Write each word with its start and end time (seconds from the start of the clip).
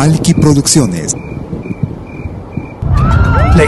Malky 0.00 0.32
Producciones. 0.32 1.14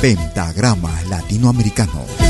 Pentagrama 0.00 1.02
Latinoamericano. 1.10 2.25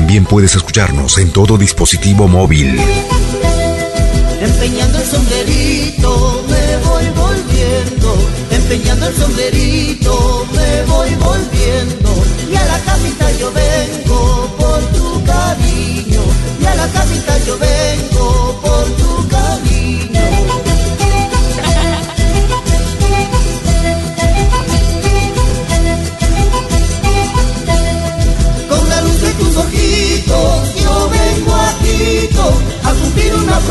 También 0.00 0.24
puedes 0.24 0.56
escucharnos 0.56 1.18
en 1.18 1.30
todo 1.30 1.58
dispositivo 1.58 2.26
móvil. 2.26 2.80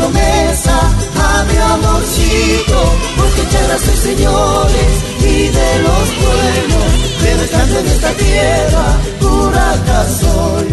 Promesa 0.00 0.76
a 1.28 1.44
mi 1.44 1.56
amorcito, 1.56 2.80
porque 3.16 3.42
charla 3.50 3.78
soy 3.78 3.96
señores 3.96 4.92
y 5.20 5.48
de 5.58 5.70
los 5.86 6.06
buenos, 6.24 6.90
pero 7.22 7.42
estando 7.42 7.78
en 7.80 7.86
esta 7.86 8.12
tierra 8.12 8.86
pura 9.20 9.68
soy, 10.20 10.68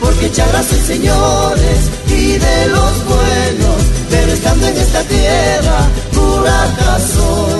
porque 0.00 0.32
charla 0.32 0.62
soy 0.62 0.80
señores 0.80 1.80
y 2.08 2.38
de 2.38 2.66
los 2.68 3.04
buenos, 3.04 3.80
pero 4.10 4.32
estando 4.32 4.66
en 4.66 4.76
esta 4.76 5.02
tierra 5.04 5.78
pura 6.12 6.98
soy. 7.14 7.59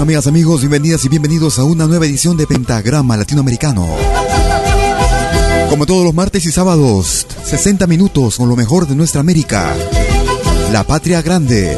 Amigas, 0.00 0.26
amigos? 0.26 0.60
Bienvenidas 0.60 1.04
y 1.04 1.08
bienvenidos 1.08 1.58
a 1.58 1.64
una 1.64 1.86
nueva 1.86 2.06
edición 2.06 2.36
de 2.36 2.46
Pentagrama 2.46 3.16
Latinoamericano. 3.16 3.86
Como 5.68 5.86
todos 5.86 6.04
los 6.04 6.14
martes 6.14 6.46
y 6.46 6.52
sábados, 6.52 7.26
60 7.44 7.86
minutos 7.86 8.36
con 8.36 8.48
lo 8.48 8.56
mejor 8.56 8.86
de 8.88 8.94
nuestra 8.94 9.20
América. 9.20 9.74
La 10.72 10.84
Patria 10.84 11.20
Grande. 11.20 11.76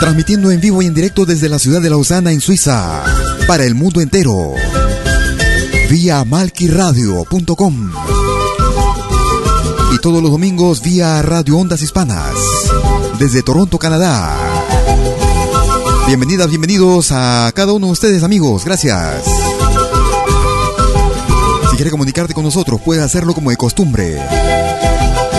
Transmitiendo 0.00 0.50
en 0.50 0.60
vivo 0.60 0.82
y 0.82 0.86
en 0.86 0.94
directo 0.94 1.24
desde 1.24 1.48
la 1.48 1.58
ciudad 1.58 1.80
de 1.80 1.90
Lausana, 1.90 2.32
en 2.32 2.40
Suiza. 2.40 3.04
Para 3.46 3.64
el 3.64 3.74
mundo 3.74 4.00
entero. 4.00 4.54
Vía 5.88 6.24
malquiradio.com. 6.24 7.92
Y 9.94 9.98
todos 9.98 10.22
los 10.22 10.32
domingos 10.32 10.82
vía 10.82 11.22
Radio 11.22 11.58
Ondas 11.58 11.82
Hispanas. 11.82 12.34
Desde 13.18 13.42
Toronto, 13.42 13.78
Canadá. 13.78 14.49
Bienvenidas, 16.06 16.48
bienvenidos 16.48 17.12
a 17.12 17.52
cada 17.54 17.72
uno 17.72 17.86
de 17.86 17.92
ustedes, 17.92 18.22
amigos. 18.22 18.64
Gracias. 18.64 19.24
Si 21.70 21.76
quieres 21.76 21.92
comunicarte 21.92 22.34
con 22.34 22.44
nosotros, 22.44 22.80
puedes 22.84 23.02
hacerlo 23.02 23.34
como 23.34 23.50
de 23.50 23.56
costumbre. 23.56 24.18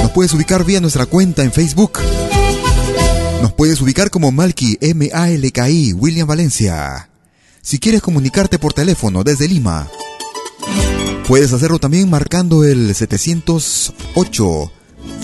Nos 0.02 0.12
puedes 0.12 0.34
ubicar 0.34 0.64
vía 0.64 0.80
nuestra 0.80 1.06
cuenta 1.06 1.44
en 1.44 1.52
Facebook. 1.52 2.00
Nos 3.42 3.54
puedes 3.54 3.82
ubicar 3.82 4.10
como 4.10 4.32
Malki, 4.32 4.78
M-A-L-K-I, 4.80 5.94
William 5.94 6.28
Valencia. 6.28 7.10
Si 7.62 7.80
quieres 7.80 8.02
comunicarte 8.02 8.58
por 8.58 8.74
teléfono 8.74 9.24
desde 9.24 9.48
Lima, 9.48 9.88
puedes 11.28 11.54
hacerlo 11.54 11.80
también 11.80 12.10
marcando 12.10 12.64
el 12.64 12.96
708 12.96 14.72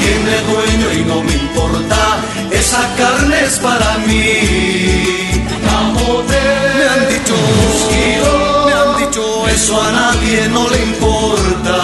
tiene 0.03 0.35
dueño 0.51 0.93
y 0.99 1.05
no 1.05 1.23
me 1.23 1.33
importa, 1.33 2.01
esa 2.51 2.83
carne 2.97 3.45
es 3.45 3.59
para 3.59 3.99
mí. 3.99 5.43
Me 6.79 6.85
han 6.89 7.03
dicho, 7.15 7.37
me 8.67 8.73
han 8.73 8.97
dicho, 8.99 9.49
eso 9.49 9.81
a 9.81 9.93
nadie 9.93 10.49
no 10.49 10.69
le 10.69 10.79
importa. 10.83 11.79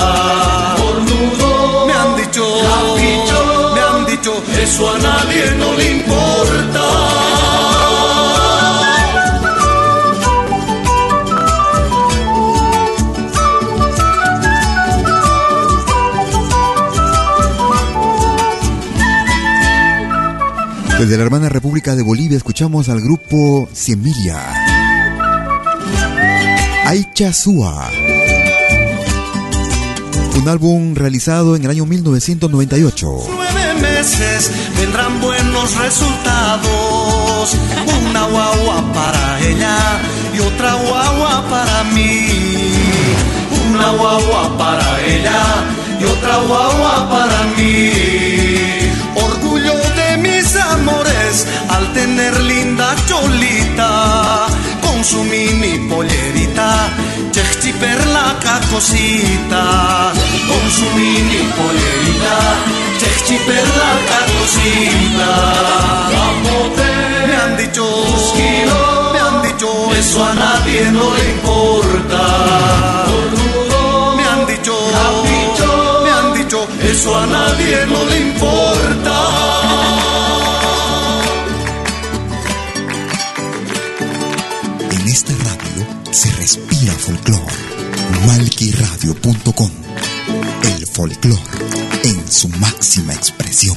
Me 1.87 1.93
han 1.93 2.17
dicho, 2.17 2.45
me 3.75 3.81
han 3.81 4.07
dicho, 4.07 4.33
eso 4.63 4.91
a 4.95 4.99
nadie 4.99 5.45
no 5.59 5.73
le 5.75 5.91
importa. 5.93 7.28
Desde 20.99 21.17
la 21.17 21.23
hermana 21.23 21.49
República 21.49 21.95
de 21.95 22.03
Bolivia 22.03 22.37
escuchamos 22.37 22.89
al 22.89 23.01
grupo 23.01 23.69
Semilla. 23.73 24.53
Aichazúa. 26.87 27.89
Un 30.35 30.49
álbum 30.49 30.97
realizado 30.97 31.55
en 31.55 31.65
el 31.65 31.71
año 31.71 31.87
1998. 31.87 33.13
Nueve 33.29 33.75
meses 33.81 34.51
vendrán 34.77 35.21
buenos 35.21 35.77
resultados. 35.77 37.57
Una 38.11 38.27
guagua 38.27 38.93
para 38.93 39.41
ella 39.47 39.79
y 40.37 40.41
otra 40.41 40.75
guagua 40.75 41.45
para 41.49 41.85
mí. 41.95 42.27
Una 43.71 43.91
guagua 43.93 44.59
para 44.59 45.01
ella 45.07 45.45
y 46.01 46.05
otra 46.05 46.39
guagua 46.39 47.09
para 47.09 47.45
mí. 47.57 48.48
Al 51.29 51.93
tener 51.93 52.41
linda 52.41 52.95
cholita 53.07 54.47
con 54.81 55.05
su 55.05 55.23
mini 55.25 55.79
pollerita, 55.87 56.89
chechchi 57.31 57.71
perla 57.75 58.35
cacosita, 58.41 60.11
con 60.49 60.71
su 60.71 60.87
mini 60.97 61.53
pollerita, 61.55 62.37
chechchi 62.99 63.37
perla 63.45 63.91
cacosita. 64.09 65.33
Me 67.27 67.35
han 67.37 67.57
dicho, 67.59 67.85
me 69.13 69.21
han 69.21 69.43
dicho, 69.43 69.69
eso 69.99 70.25
a 70.25 70.33
nadie 70.33 70.91
no 70.93 71.13
le 71.15 71.25
importa. 71.33 72.25
Me 74.17 74.25
han 74.25 74.47
dicho, 74.47 74.75
me 76.05 76.11
han 76.11 76.33
dicho, 76.33 76.67
eso 76.83 77.19
a 77.19 77.27
nadie 77.27 77.85
no 77.85 78.03
le 78.05 78.19
importa. 78.19 79.19
Folclor. 86.87 87.43
Malquiradio.com 88.27 89.71
El 90.63 90.87
folclor 90.87 91.39
en 92.05 92.31
su 92.31 92.49
máxima 92.51 93.15
expresión. 93.15 93.77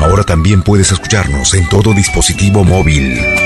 Ahora 0.00 0.24
también 0.24 0.62
puedes 0.62 0.92
escucharnos 0.92 1.54
en 1.54 1.68
todo 1.68 1.94
dispositivo 1.94 2.64
móvil. 2.64 3.45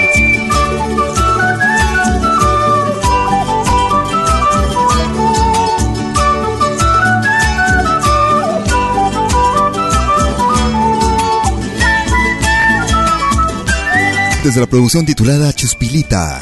Desde 14.51 14.63
la 14.63 14.67
producción 14.67 15.07
titulada 15.07 15.53
Chuspilita, 15.53 16.41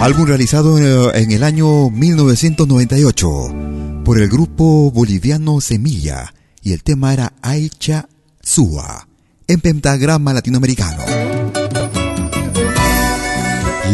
álbum 0.00 0.24
realizado 0.24 0.78
en 1.12 1.32
el 1.32 1.42
año 1.42 1.90
1998 1.90 3.28
por 4.04 4.20
el 4.20 4.28
grupo 4.28 4.92
boliviano 4.92 5.60
Semilla 5.60 6.32
y 6.62 6.72
el 6.72 6.84
tema 6.84 7.12
era 7.12 7.32
Aicha 7.42 8.08
Sua 8.40 9.08
en 9.48 9.60
pentagrama 9.60 10.32
latinoamericano. 10.32 11.02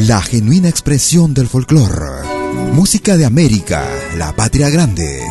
La 0.06 0.20
genuina 0.20 0.68
expresión 0.68 1.32
del 1.32 1.48
folclore, 1.48 2.28
música 2.74 3.16
de 3.16 3.24
América, 3.24 3.88
la 4.18 4.36
patria 4.36 4.68
grande. 4.68 5.22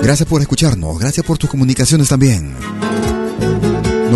Gracias 0.00 0.28
por 0.28 0.42
escucharnos, 0.42 0.96
gracias 1.00 1.26
por 1.26 1.38
tus 1.38 1.50
comunicaciones 1.50 2.08
también. 2.08 2.54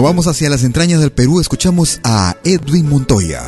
Nos 0.00 0.09
vamos 0.09 0.26
hacia 0.28 0.49
las 0.49 0.64
entrañas 0.64 1.00
del 1.00 1.12
Perú, 1.12 1.40
escuchamos 1.40 2.00
a 2.02 2.35
Edwin 2.42 2.88
Montoya. 2.88 3.42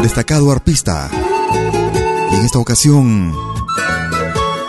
Destacado 0.00 0.52
arpista. 0.52 1.10
Y 2.30 2.36
en 2.36 2.44
esta 2.44 2.60
ocasión, 2.60 3.34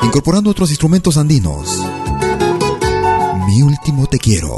incorporando 0.01 0.50
otros 0.50 0.71
instrumentos 0.71 1.17
andinos. 1.17 1.83
Mi 3.45 3.62
último 3.62 4.07
te 4.07 4.17
quiero. 4.17 4.50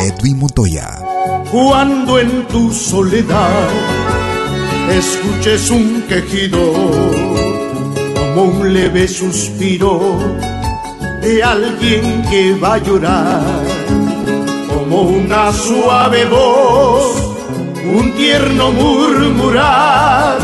Edwin 0.00 0.38
Montoya. 0.38 1.02
Cuando 1.50 2.18
en 2.18 2.46
tu 2.48 2.74
soledad 2.74 3.70
escuches 4.90 5.70
un 5.70 6.02
quejido 6.02 6.72
como 8.34 8.42
un 8.42 8.74
leve 8.74 9.08
suspiro 9.08 10.61
de 11.22 11.40
alguien 11.40 12.22
que 12.28 12.54
va 12.54 12.74
a 12.74 12.78
llorar, 12.78 13.42
como 14.68 15.02
una 15.02 15.52
suave 15.52 16.24
voz, 16.24 17.14
un 17.84 18.12
tierno 18.16 18.72
murmurar 18.72 20.38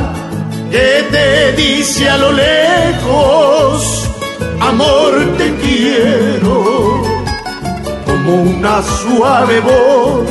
que 0.71 1.05
te 1.11 1.53
dice 1.61 2.09
a 2.09 2.17
lo 2.17 2.31
lejos, 2.31 4.09
amor 4.61 5.13
te 5.37 5.57
quiero, 5.57 7.03
como 8.07 8.43
una 8.43 8.81
suave 8.81 9.59
voz, 9.61 10.31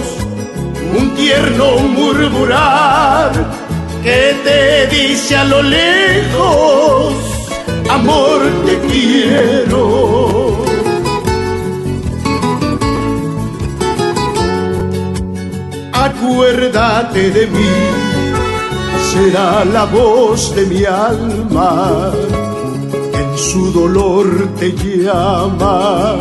un 0.98 1.13
tierno 1.16 1.77
murmurar 1.80 3.34
que 4.01 4.34
te 4.46 4.88
dice 4.96 5.36
a 5.36 5.44
lo 5.44 5.62
lejos, 5.62 7.16
amor 7.89 8.39
te 8.66 8.80
quiero. 8.88 10.16
Acuérdate 16.08 17.32
de 17.32 17.48
mí, 17.48 17.74
será 19.12 19.66
la 19.66 19.84
voz 19.84 20.56
de 20.56 20.66
mi 20.66 20.86
alma, 20.86 22.14
que 23.12 23.20
en 23.20 23.38
su 23.38 23.74
dolor 23.74 24.48
te 24.58 24.72
llama, 24.72 26.16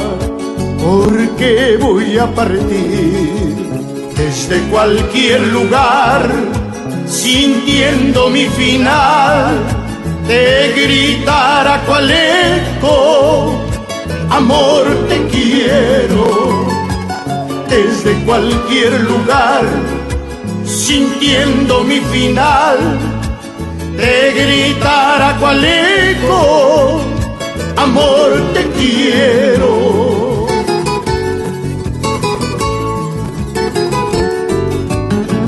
porque 0.84 1.78
voy 1.80 2.18
a 2.18 2.26
partir 2.34 3.54
desde 4.16 4.60
cualquier 4.70 5.40
lugar, 5.52 6.28
sintiendo 7.06 8.28
mi 8.28 8.46
final 8.46 9.54
de 10.26 10.72
gritar 10.74 11.68
a 11.68 11.80
cual 11.86 12.10
eco, 12.10 13.54
amor 14.30 14.84
te 15.08 15.26
quiero, 15.28 16.45
desde 17.68 18.14
cualquier 18.24 19.00
lugar, 19.02 19.64
sintiendo 20.64 21.84
mi 21.84 22.00
final, 22.00 22.78
de 23.96 24.32
gritar 24.32 25.22
a 25.22 25.36
cual 25.38 25.64
eco, 25.64 27.00
amor 27.76 28.30
te 28.54 28.62
quiero. 28.78 30.46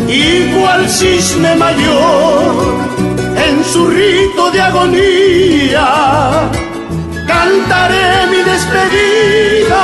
Igual 0.08 0.88
cisne 0.88 1.54
mayor 1.56 2.78
en 3.46 3.64
su 3.64 3.86
rito 3.88 4.50
de 4.50 4.60
agonía. 4.60 6.50
Cantaré 7.26 8.26
mi 8.30 8.38
despedida, 8.52 9.76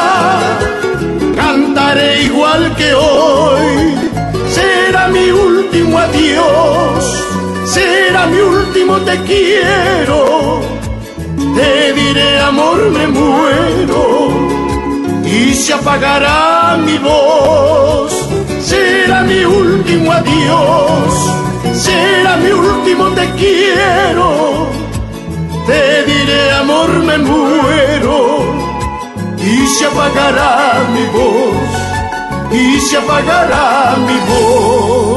cantaré 1.54 2.22
igual 2.22 2.74
que 2.76 2.94
hoy. 2.94 3.94
Será 4.56 5.08
mi 5.08 5.30
último 5.30 5.98
adiós, 5.98 7.04
será 7.64 8.26
mi 8.26 8.38
último 8.38 8.94
te 9.08 9.16
quiero. 9.28 10.60
Te 11.56 11.92
diré 11.92 12.40
amor 12.40 12.78
me 12.96 13.06
muero 13.06 14.02
y 15.24 15.54
se 15.54 15.72
apagará 15.74 16.76
mi 16.86 16.98
voz. 16.98 18.12
Será 18.60 19.22
mi 19.22 19.44
último 19.44 20.12
adiós 20.12 21.12
será 21.86 22.36
mi 22.36 22.50
último 22.50 23.04
te 23.18 23.26
quiero. 23.40 24.68
Te 25.66 26.04
diré 26.04 26.52
amor 26.62 26.90
me 27.08 27.16
muero 27.18 28.73
y 29.46 29.66
se 29.66 29.86
apagará 29.86 30.84
mi 30.92 31.06
voz 31.06 31.94
y 32.50 32.80
se 32.80 32.96
apagará 32.96 33.96
mi 34.06 34.18
voz. 34.28 35.13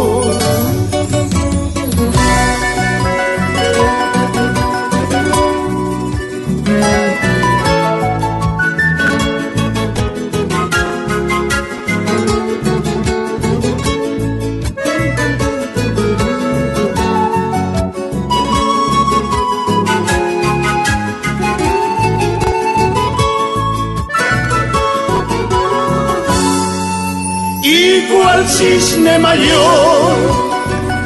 Cisne 28.48 29.20
mayor 29.20 30.16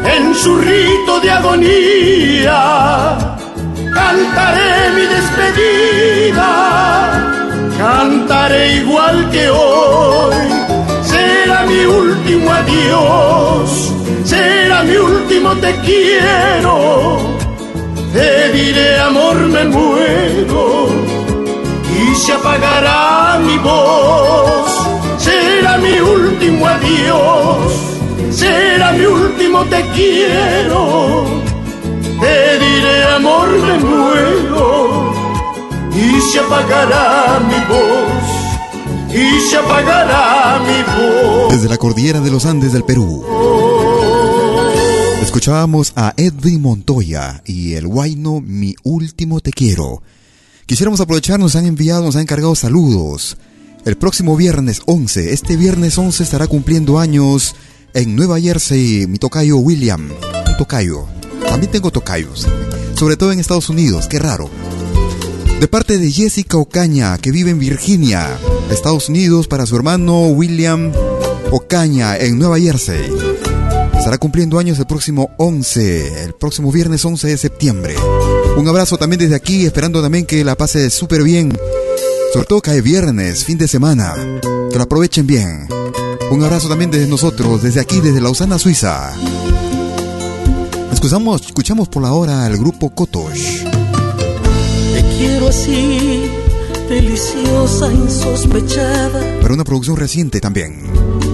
en 0.06 0.36
su 0.36 0.58
rito 0.58 1.20
de 1.20 1.32
agonía. 1.32 3.18
Cantaré 3.94 4.90
mi 4.96 5.06
despedida, 5.16 6.52
cantaré 7.78 8.76
igual 8.78 9.30
que 9.32 9.50
hoy. 9.50 10.36
Será 11.04 11.66
mi 11.66 11.84
último 11.86 12.52
adiós, 12.52 13.92
será 14.24 14.84
mi 14.84 14.96
último 14.96 15.56
te 15.56 15.76
quiero. 15.82 17.20
Te 18.14 18.52
diré 18.52 19.00
amor 19.00 19.36
me 19.36 19.64
muero 19.66 20.88
y 21.98 22.16
se 22.16 22.34
apagará 22.34 23.40
mi 23.40 23.58
voz 23.60 24.82
será 25.22 25.78
mi 25.78 26.00
último 26.00 26.41
adiós, 26.82 27.74
será 28.32 28.92
mi 28.94 29.06
último 29.06 29.66
te 29.66 29.82
quiero. 29.94 31.26
Te 32.20 32.60
diré 32.60 33.04
amor 33.16 33.50
me 33.50 33.80
muero 33.80 35.14
y 35.96 36.22
se 36.32 36.40
apagará 36.40 37.40
mi 37.40 37.60
voz, 37.68 39.16
y 39.16 39.50
se 39.50 39.58
apagará 39.58 40.60
mi 40.60 40.84
voz. 40.84 41.54
Desde 41.54 41.70
la 41.70 41.78
cordillera 41.78 42.20
de 42.20 42.32
los 42.32 42.46
Andes 42.46 42.74
del 42.74 42.84
Perú. 42.84 43.26
Escuchábamos 45.22 45.94
a 45.96 46.14
Edwin 46.18 46.62
Montoya 46.62 47.42
y 47.46 47.74
el 47.74 47.88
Guayno 47.88 48.42
Mi 48.42 48.76
Último 48.84 49.40
Te 49.40 49.52
Quiero. 49.52 50.04
Quisiéramos 50.66 51.00
aprovechar, 51.00 51.40
nos 51.40 51.56
han 51.56 51.66
enviado, 51.66 52.04
nos 52.04 52.16
han 52.16 52.24
encargado 52.24 52.54
saludos. 52.56 53.38
El 53.84 53.98
próximo 53.98 54.38
viernes 54.38 54.84
11, 54.86 55.34
este 55.34 55.58
viernes 55.58 55.98
11 55.98 56.22
estará 56.22 56.46
cumpliendo 56.46 57.00
años 57.00 57.56
en 57.96 58.16
Nueva 58.16 58.40
Jersey 58.40 59.08
mi 59.08 59.18
tocayo 59.18 59.58
William. 59.58 60.08
Un 60.48 60.58
tocayo. 60.58 61.08
También 61.48 61.72
tengo 61.72 61.90
tocayos. 61.90 62.48
Sobre 62.96 63.18
todo 63.18 63.32
en 63.32 63.40
Estados 63.40 63.70
Unidos, 63.70 64.08
qué 64.08 64.20
raro. 64.20 64.52
De 65.60 65.68
parte 65.68 65.98
de 65.98 66.12
Jessica 66.12 66.58
Ocaña, 66.58 67.18
que 67.18 67.32
vive 67.32 67.50
en 67.50 67.58
Virginia, 67.58 68.30
Estados 68.70 69.10
Unidos, 69.10 69.48
para 69.48 69.66
su 69.66 69.76
hermano 69.76 70.28
William 70.28 70.92
Ocaña 71.50 72.18
en 72.18 72.38
Nueva 72.38 72.60
Jersey. 72.60 73.10
Estará 73.98 74.20
cumpliendo 74.20 74.60
años 74.60 74.78
el 74.78 74.86
próximo 74.86 75.32
11, 75.38 76.26
el 76.26 76.34
próximo 76.36 76.72
viernes 76.72 77.04
11 77.04 77.28
de 77.30 77.38
septiembre. 77.38 77.96
Un 78.56 78.68
abrazo 78.68 78.98
también 78.98 79.22
desde 79.22 79.36
aquí, 79.36 79.66
esperando 79.66 80.04
también 80.04 80.28
que 80.28 80.44
la 80.44 80.56
pase 80.56 80.92
súper 80.92 81.24
bien 81.24 81.58
sobre 82.34 82.46
todo 82.46 82.62
cae 82.62 82.82
viernes, 82.82 83.44
fin 83.44 83.58
de 83.58 83.68
semana. 83.68 84.16
Que 84.72 84.78
lo 84.78 84.84
aprovechen 84.84 85.28
bien. 85.28 85.68
Un 86.32 86.44
abrazo 86.44 86.70
también 86.70 86.90
desde 86.90 87.08
nosotros, 87.08 87.62
desde 87.62 87.82
aquí, 87.82 88.00
desde 88.00 88.22
Lausana, 88.22 88.58
Suiza. 88.58 89.14
Escuchamos, 90.94 91.42
escuchamos 91.42 91.90
por 91.90 92.04
la 92.04 92.14
hora 92.14 92.46
al 92.46 92.58
grupo 92.58 92.90
Kotosh. 92.92 93.64
Te 94.94 95.04
quiero 95.18 95.50
así, 95.50 96.30
deliciosa, 96.88 97.92
insospechada. 97.92 99.20
Pero 99.42 99.54
una 99.54 99.66
producción 99.66 99.98
reciente 99.98 100.40
también. 100.40 100.84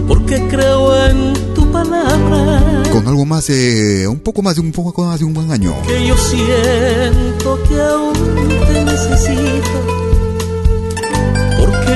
Porque 0.07 0.41
creo 0.47 1.05
en 1.05 1.53
tu 1.53 1.71
palabra. 1.71 2.83
Con 2.91 3.07
algo 3.07 3.25
más, 3.25 3.49
un 3.49 4.19
poco 4.23 4.41
más 4.41 4.55
de 4.55 4.61
un 4.61 4.71
poco 4.71 5.05
más 5.05 5.19
de 5.19 5.25
un 5.25 5.33
buen 5.33 5.51
año. 5.51 5.75
Que 5.87 6.07
yo 6.07 6.17
siento 6.17 7.59
que 7.67 7.81
aún 7.81 8.13
te 8.67 8.83
necesito 8.83 9.96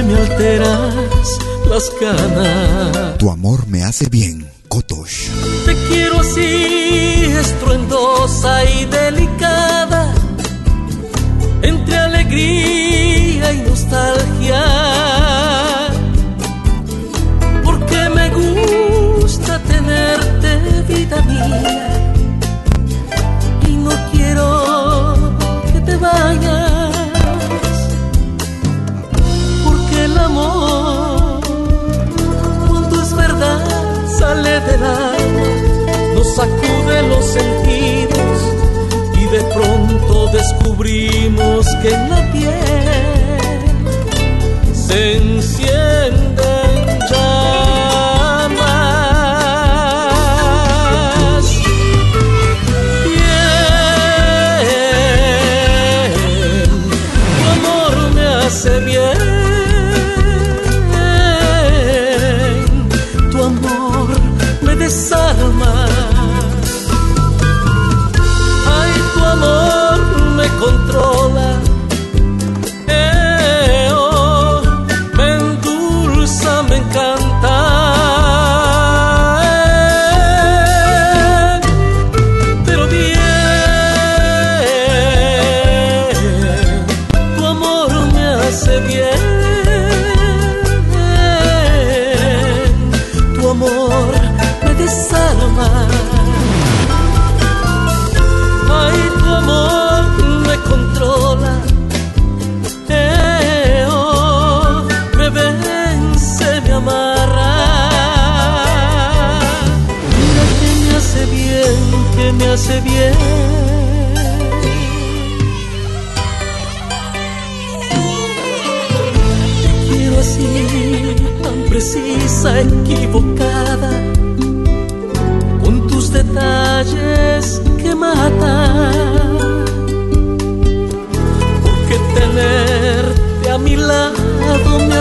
me 0.04 0.16
alteras 0.16 1.40
las 1.70 1.92
ganas. 2.00 3.18
Tu 3.18 3.30
amor 3.30 3.68
me 3.68 3.84
hace 3.84 4.08
bien, 4.10 4.50
Kotosh. 4.68 5.30
Te 5.66 5.76
quiero 5.88 6.20
así, 6.20 7.26
estruendosa 7.40 8.64
y 8.66 8.86
delicada, 8.86 10.14
entre 11.62 11.98
alegría 11.98 13.54
y 13.54 13.58
nostalgia. 13.68 14.64
Porque 17.64 18.10
me 18.16 18.30
gusta 18.30 19.60
tenerte, 19.60 20.84
vida 20.88 21.22
mía, 21.24 21.91
descubrimos 40.32 41.66
que 41.82 41.94
en 41.94 42.10
la 42.10 42.32
tierra 42.32 42.61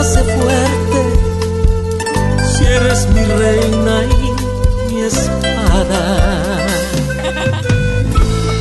hace 0.01 0.23
fuerte. 0.23 1.01
Si 2.53 2.65
eres 2.65 3.07
mi 3.11 3.25
reina 3.25 3.97
y 4.05 4.93
mi 4.93 5.01
espada. 5.03 6.03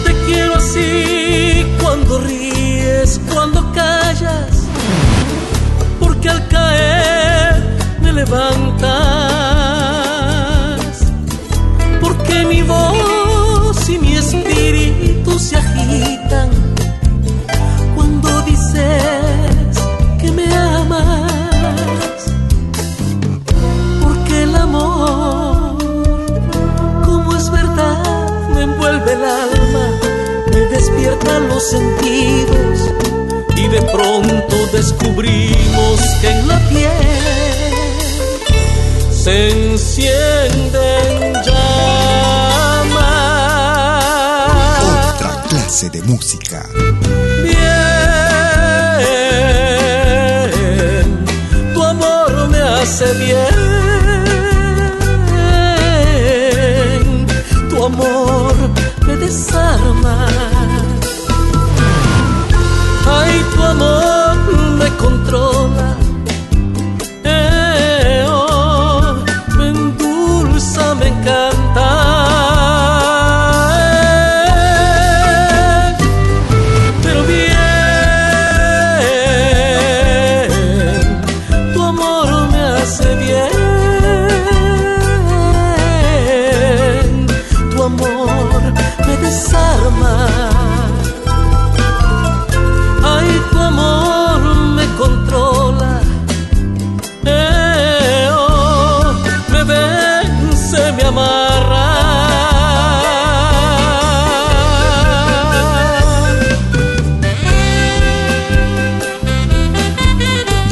Te 0.06 0.14
quiero 0.26 0.56
así 0.56 1.66
cuando 1.82 2.20
ríes, 2.20 3.22
cuando 3.32 3.72
callas. 3.72 4.68
Porque 6.00 6.30
al 6.30 6.48
caer 6.50 7.78
me 8.02 8.12
levantas 8.12 9.19
música. 46.04 46.68
Bien, 47.44 47.58
tu 51.74 51.84
amor 51.84 52.50
me 52.50 52.62
hace 52.62 53.14
bien. 53.14 53.80
Tu 57.70 57.84
amor 57.84 58.56
me 59.08 59.16
desarma. 59.18 60.28
Ay, 63.08 63.46
tu 63.54 63.64
amor 63.64 64.36
me 64.80 64.90
controla. 64.98 65.49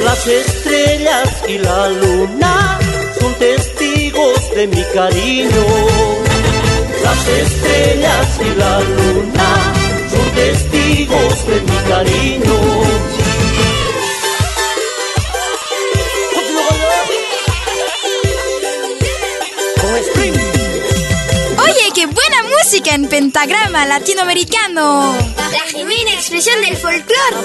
Las 0.03 0.27
estrellas 0.27 1.29
y 1.47 1.57
la 1.59 1.89
luna 1.89 2.79
son 3.19 3.33
testigos 3.35 4.39
de 4.55 4.67
mi 4.67 4.83
cariño. 4.93 5.65
Las 7.03 7.27
estrellas 7.27 8.27
y 8.41 8.59
la 8.59 8.79
luna 8.79 9.49
son 10.11 10.27
testigos 10.35 11.47
de 11.47 11.61
mi 11.61 11.77
cariño 11.89 13.24
música 22.65 22.95
en 22.95 23.07
pentagrama 23.07 23.85
latinoamericano. 23.85 25.15
La 25.37 25.59
genuina 25.67 26.13
expresión 26.13 26.59
del 26.61 26.75
folclore. 26.75 27.35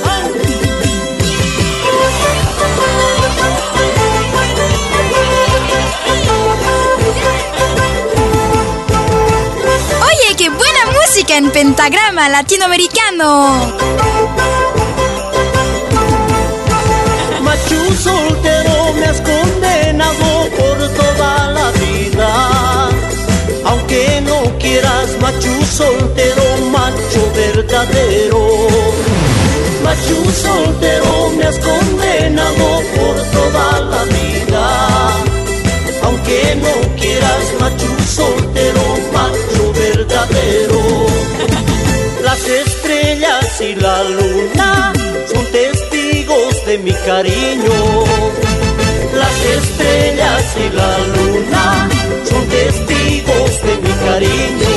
Oye, 10.07 10.37
qué 10.39 10.49
buena 10.49 10.87
música 10.87 11.37
en 11.37 11.51
pentagrama 11.51 12.31
latinoamericano. 12.31 14.01
Macho 25.21 25.65
soltero, 25.67 26.43
macho 26.71 27.23
verdadero. 27.35 28.47
Macho 29.85 30.19
soltero 30.31 31.31
me 31.37 31.45
has 31.45 31.59
condenado 31.59 32.67
por 32.97 33.17
toda 33.37 33.81
la 33.93 34.05
vida. 34.05 34.65
Aunque 36.03 36.57
no 36.57 36.97
quieras 36.97 37.45
macho 37.61 37.91
soltero, 38.07 38.83
macho 39.13 39.73
verdadero. 39.73 40.81
Las 42.23 42.43
estrellas 42.49 43.61
y 43.61 43.75
la 43.75 44.03
luna 44.05 44.93
son 45.33 45.45
testigos 45.47 46.67
de 46.67 46.79
mi 46.79 46.93
cariño. 46.93 48.05
Las 49.21 49.45
estrellas 49.45 50.45
y 50.57 50.75
la 50.75 50.99
luna 51.15 51.89
son 52.25 52.49
testigos 52.49 53.63
de 53.63 53.77
mi 53.83 53.93
cariño. 54.07 54.71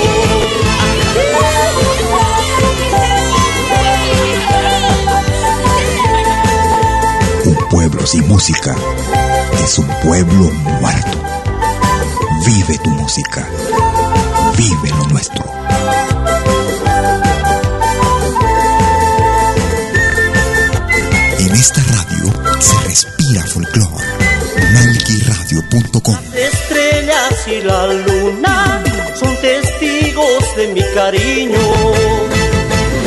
Un 7.46 7.56
pueblo 7.70 8.06
sin 8.06 8.28
música 8.28 8.76
es 9.64 9.80
un 9.80 9.88
pueblo 10.04 10.52
muerto. 10.82 11.18
Vive 12.46 12.78
tu 12.80 12.90
música, 12.90 13.48
vive 14.58 14.90
lo 14.90 15.08
nuestro. 15.08 15.46
En 21.40 21.52
esta 21.54 21.82
radio 21.84 22.60
se 22.60 22.78
respira 22.82 23.42
folclore. 23.46 24.13
Malquiradio.com 24.74 26.16
y 27.48 27.62
la 27.62 27.88
luna 27.88 28.84
son 29.20 29.36
testigos 29.42 30.56
de 30.56 30.68
mi 30.68 30.82
cariño. 30.94 31.60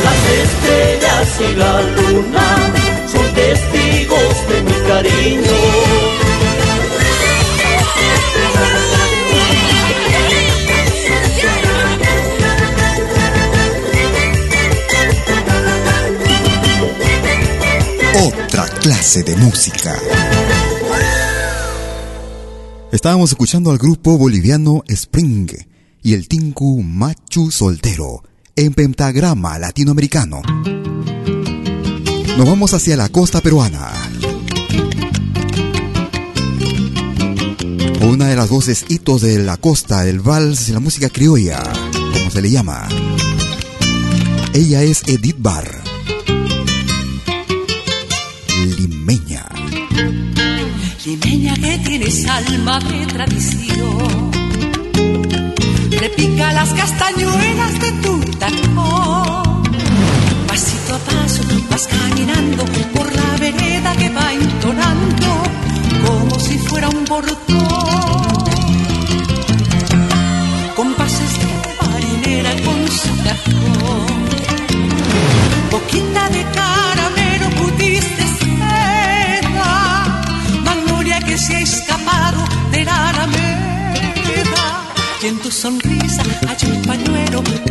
Las 0.05 0.21
estrellas 0.45 1.41
y 1.41 1.57
la 1.57 1.83
luna 1.83 2.73
son 3.11 3.35
testigos 3.35 4.49
de 4.49 4.63
mi 4.63 4.89
cariño. 4.89 5.57
Otra 18.27 18.67
clase 18.81 19.23
de 19.23 19.37
música. 19.37 19.97
Estábamos 22.97 23.31
escuchando 23.31 23.71
al 23.71 23.77
grupo 23.77 24.17
boliviano 24.17 24.83
Spring 24.89 25.51
y 26.03 26.15
el 26.15 26.29
Tinku 26.29 26.83
Machu 26.83 27.51
Soltero 27.51 28.25
en 28.57 28.73
pentagrama 28.73 29.59
latinoamericano. 29.59 30.41
Nos 32.39 32.47
vamos 32.47 32.73
hacia 32.73 32.97
la 32.97 33.11
costa 33.11 33.43
peruana. 33.43 33.93
Una 38.01 38.29
de 38.29 38.37
las 38.37 38.49
voces 38.49 38.87
hitos 38.89 39.21
de 39.21 39.41
la 39.41 39.59
costa 39.59 40.03
del 40.03 40.21
vals 40.21 40.71
y 40.71 40.73
la 40.73 40.81
música 40.81 41.11
criolla, 41.11 41.63
como 41.93 42.31
se 42.31 42.41
le 42.41 42.51
llama. 42.51 42.89
Ella 44.55 44.83
es 44.83 45.03
Edith 45.07 45.37
Barr. 45.39 45.86
Limeña 51.27 51.55
que 51.55 51.79
tienes 51.79 52.25
alma 52.27 52.79
de 52.79 53.05
tradición. 53.07 54.31
Repica 55.91 56.53
las 56.53 56.73
castañuelas 56.73 57.81
de 57.81 57.93
tu 58.03 58.21
tacón. 58.39 59.63
Pasito 60.47 60.95
a 60.95 60.99
paso 60.99 61.43
vas 61.69 61.89
caminando 61.89 62.65
por 62.95 63.13
la 63.13 63.37
vereda 63.41 63.97
que 63.97 64.09
va 64.11 64.33
entonando 64.33 65.27
como 66.07 66.39
si 66.39 66.59
fuera 66.59 66.89
un 66.91 67.05
portón. 67.05 68.16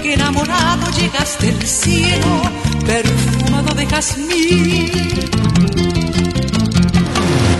Que 0.01 0.13
enamorado 0.13 0.89
llegaste 0.91 1.51
del 1.51 1.67
cielo, 1.67 2.41
perfumado 2.85 3.73
de 3.73 3.85
jazmín. 3.85 4.91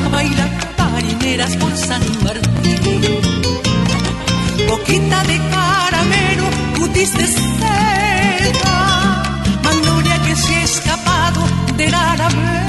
A 0.06 0.10
bailar 0.10 0.66
marineras 0.78 1.56
por 1.58 1.76
San 1.78 2.02
Martín. 2.24 3.02
Boquita 4.68 5.24
de 5.24 5.38
caramelo, 5.50 6.48
cutis 6.78 7.14
de 7.14 7.28
seda, 7.28 8.78
magnolia 9.64 10.22
que 10.26 10.36
se 10.36 10.56
ha 10.56 10.64
escapado 10.64 11.42
de 11.78 11.90
la 11.90 12.12
alameda 12.14 12.66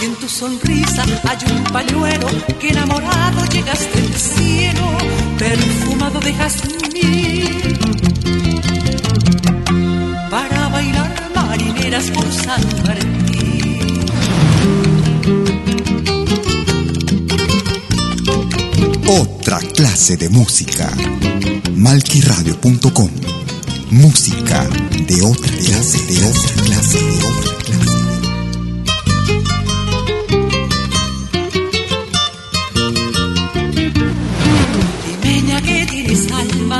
y 0.00 0.04
en 0.04 0.14
tu 0.14 0.28
sonrisa 0.28 1.04
hay 1.28 1.38
un 1.52 1.64
pañuelo 1.64 2.26
que 2.58 2.68
enamorado 2.70 3.44
llegaste 3.46 3.98
al 3.98 4.14
cielo, 4.14 4.86
perfumado 5.38 6.20
de 6.20 6.32
jazmín. 6.34 7.79
Por 11.90 12.32
San 12.32 12.62
Martín. 12.86 13.98
Otra 19.08 19.58
clase 19.58 20.16
de 20.16 20.28
música. 20.28 20.88
Malquiradio.com 21.74 23.10
Música 23.90 24.68
de 25.08 25.20
otra 25.22 25.56
clase, 25.56 25.98
de 26.06 26.24
otra 26.24 26.62
clase, 26.62 26.98
de 26.98 27.24
otra 27.24 27.54
clase. 27.64 28.10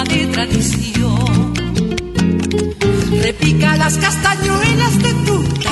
de 0.05 0.27
tradición. 0.29 1.55
Repica 3.23 3.77
las 3.77 3.99
castañuelas 3.99 4.70
de 5.31 5.70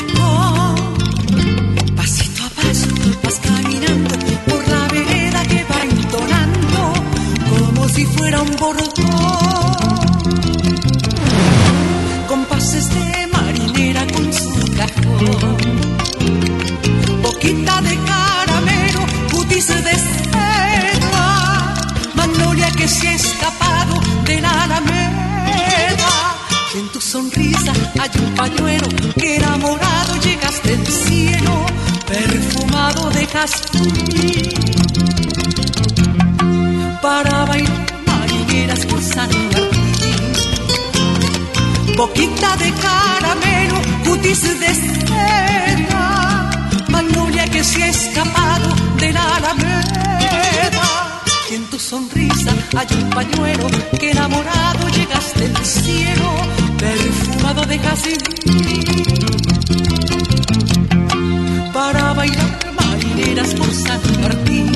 perfumado 33.32 33.88
de 33.88 34.08
jazmín. 34.08 34.42
Para 37.02 37.44
bailar 37.44 37.86
marineras 38.06 38.86
por 38.86 39.02
San 39.02 39.28
Martín. 39.28 40.32
Boquita 41.96 42.56
de 42.56 42.72
caramelo, 42.72 43.80
cutis 44.04 44.42
de 44.42 44.74
seda, 44.74 46.50
magnolia 46.88 47.44
que 47.46 47.64
se 47.64 47.82
ha 47.82 47.88
escapado 47.88 48.68
de 48.98 49.12
la 49.12 49.36
alameda. 49.36 51.22
Y 51.50 51.54
en 51.54 51.64
tu 51.70 51.78
sonrisa 51.78 52.52
hay 52.76 52.86
un 53.02 53.10
pañuelo 53.10 53.68
que 53.98 54.10
enamorado 54.10 54.88
llegaste 54.90 55.44
al 55.54 55.64
cielo, 55.64 56.30
perfumado 56.78 57.62
de 57.66 57.78
jazmín. 57.78 59.47
Martín. 64.20 64.72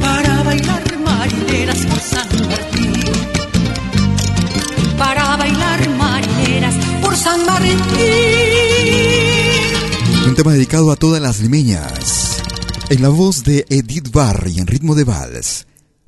Para 0.00 0.42
bailar 0.42 0.98
marineras 0.98 1.78
por 1.86 2.00
San 2.00 2.28
Martín. 2.48 2.92
Para 4.98 5.36
bailar 5.36 5.88
marineras 5.90 6.74
por 7.00 7.16
San 7.16 7.46
Martín. 7.46 7.94
Un 10.26 10.34
tema 10.34 10.52
dedicado 10.52 10.90
a 10.92 10.96
todas 10.96 11.22
las 11.22 11.40
limeñas. 11.40 12.42
En 12.90 13.02
la 13.02 13.08
voz 13.08 13.44
de 13.44 13.64
Edith 13.70 14.10
Barr 14.10 14.48
y 14.48 14.58
en 14.58 14.66
ritmo 14.66 14.94
de 14.94 15.04
vals. 15.04 15.66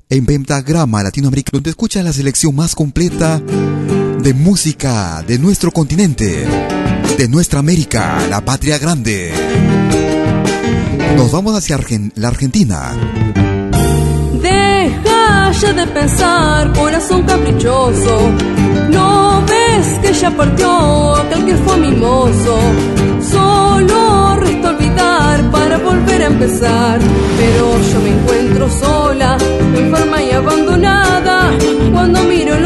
En 0.09 0.25
Pentagrama 0.25 1.03
Latinoamericano 1.03 1.61
te 1.61 1.71
escucha 1.71 2.03
la 2.03 2.13
selección 2.13 2.55
más 2.55 2.75
completa 2.75 3.39
de 3.39 4.33
música 4.33 5.23
de 5.27 5.39
nuestro 5.39 5.71
continente, 5.71 6.45
de 7.17 7.27
nuestra 7.27 7.59
América, 7.59 8.25
la 8.29 8.43
patria 8.45 8.77
grande. 8.77 10.06
Nos 11.15 11.31
vamos 11.31 11.55
hacia 11.55 11.79
la 12.15 12.27
Argentina. 12.27 12.93
Deja 14.41 15.51
ya 15.51 15.73
de 15.73 15.87
pensar, 15.87 16.73
corazón 16.73 17.23
caprichoso. 17.23 18.31
No 18.89 19.43
ves 19.47 19.99
que 20.01 20.13
ya 20.13 20.31
partió 20.31 21.15
aquel 21.15 21.45
que 21.45 21.55
fue 21.55 21.77
mimoso. 21.77 22.59
Solo 23.31 24.35
resta 24.39 24.69
olvidar 24.69 25.51
para 25.51 25.77
volver 25.77 26.23
a 26.23 26.25
empezar. 26.27 26.99
Pero 27.37 27.81
yo 27.91 28.01
me 28.01 28.09
encuentro 28.09 28.69
sola, 28.69 29.37
enferma 29.75 30.21
y 30.21 30.31
abandonada. 30.31 31.51
Cuando 31.93 32.23
miro 32.23 32.56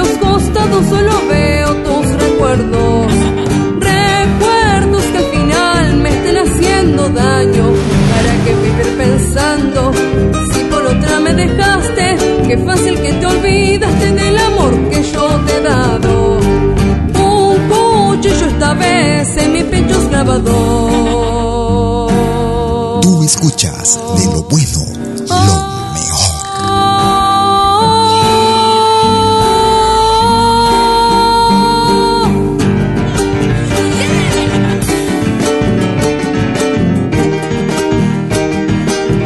Escuchas 23.23 23.99
de 24.17 24.25
lo 24.25 24.41
bueno, 24.43 24.86
lo 25.29 25.55
mejor. 25.93 26.41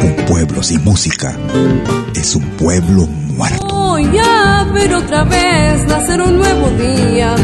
Un 0.02 0.26
pueblo 0.26 0.62
sin 0.62 0.84
música 0.84 1.36
es 2.14 2.36
un 2.36 2.44
pueblo 2.58 3.06
muerto. 3.06 3.66
Voy 3.66 4.18
a 4.18 4.64
ver 4.72 4.94
otra 4.94 5.24
vez 5.24 5.86
nacer 5.86 6.20
un 6.20 6.36
nuevo 6.36 6.68
día, 6.70 7.34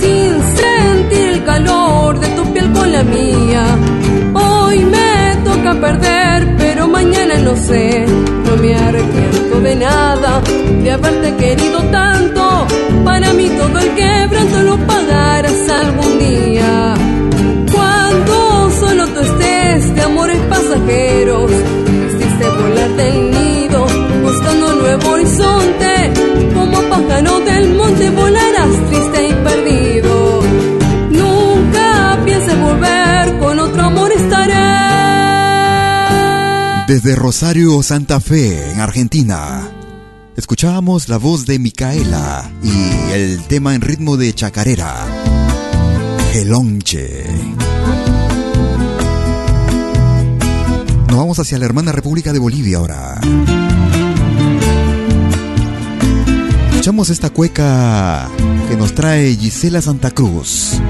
sin 0.00 0.36
sentir 0.56 1.28
el 1.30 1.44
calor 1.44 2.20
de 2.20 2.28
tu 2.28 2.52
piel 2.52 2.70
con 2.72 2.92
la 2.92 3.02
mía. 3.02 3.64
Toca 5.58 5.80
perder, 5.80 6.54
pero 6.56 6.86
mañana 6.86 7.34
no 7.38 7.56
sé. 7.56 8.06
No 8.06 8.56
me 8.62 8.74
arrepiento 8.76 9.60
de 9.60 9.74
nada, 9.74 10.40
de 10.82 10.90
haberte 10.90 11.34
querido 11.34 11.80
tanto. 11.90 12.66
Para 13.04 13.32
mí 13.32 13.48
todo 13.48 13.78
el 13.80 13.90
quebranto 13.94 14.62
lo 14.62 14.76
pagarás 14.86 15.68
algún 15.68 16.18
día. 16.18 16.94
Cuando 17.72 18.70
solo 18.70 19.06
tú 19.08 19.20
estés 19.20 19.94
de 19.94 20.02
amores 20.02 20.38
pasajeros, 20.48 21.50
hiciste 21.50 22.48
volar 22.60 22.90
del 22.90 23.30
nido, 23.30 23.86
buscando 24.22 24.74
nuevo 24.74 25.10
horizonte. 25.10 26.12
Como 26.54 26.80
pájaro 26.82 27.40
del 27.40 27.74
monte 27.74 28.10
volarás 28.10 28.74
triste 28.90 29.28
y 29.28 29.32
perdido. 29.32 29.87
Desde 36.88 37.14
Rosario, 37.14 37.82
Santa 37.82 38.18
Fe, 38.18 38.72
en 38.72 38.80
Argentina, 38.80 39.70
escuchábamos 40.38 41.10
la 41.10 41.18
voz 41.18 41.44
de 41.44 41.58
Micaela 41.58 42.50
y 42.62 43.12
el 43.12 43.42
tema 43.46 43.74
en 43.74 43.82
ritmo 43.82 44.16
de 44.16 44.32
chacarera, 44.32 45.06
Gelonche. 46.32 47.26
Nos 51.08 51.16
vamos 51.18 51.38
hacia 51.38 51.58
la 51.58 51.66
hermana 51.66 51.92
República 51.92 52.32
de 52.32 52.38
Bolivia 52.38 52.78
ahora. 52.78 53.20
Escuchamos 56.70 57.10
esta 57.10 57.28
cueca 57.28 58.30
que 58.70 58.76
nos 58.78 58.94
trae 58.94 59.36
Gisela 59.36 59.82
Santa 59.82 60.10
Cruz. 60.10 60.80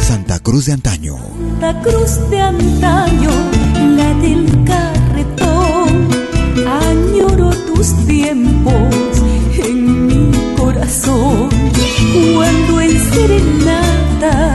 Santa 0.00 0.38
Cruz 0.38 0.64
de 0.64 0.72
antaño. 0.72 1.29
Santa 1.60 1.78
Cruz 1.82 2.30
de 2.30 2.40
antaño, 2.40 3.30
la 3.94 4.14
del 4.14 4.46
carretón. 4.64 6.08
Añoro 6.66 7.50
tus 7.66 7.94
tiempos 8.06 9.22
en 9.62 10.06
mi 10.06 10.30
corazón. 10.56 11.50
Cuando 12.34 12.80
en 12.80 12.98
serenata 13.12 14.54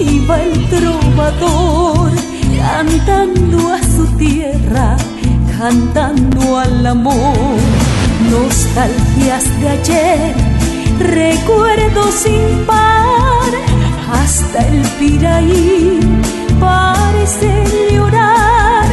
iba 0.00 0.42
el 0.42 0.68
trovador, 0.68 2.10
cantando 2.58 3.68
a 3.68 3.80
su 3.80 4.04
tierra, 4.16 4.96
cantando 5.56 6.58
al 6.58 6.84
amor. 6.84 7.56
Nostalgias 8.32 9.44
de 9.60 9.68
ayer, 9.68 10.34
recuerdos 10.98 12.14
sin 12.14 12.66
par 12.66 13.01
hasta 14.12 14.58
el 14.68 14.82
Piraí 14.98 16.00
parece 16.60 17.64
llorar. 17.92 18.86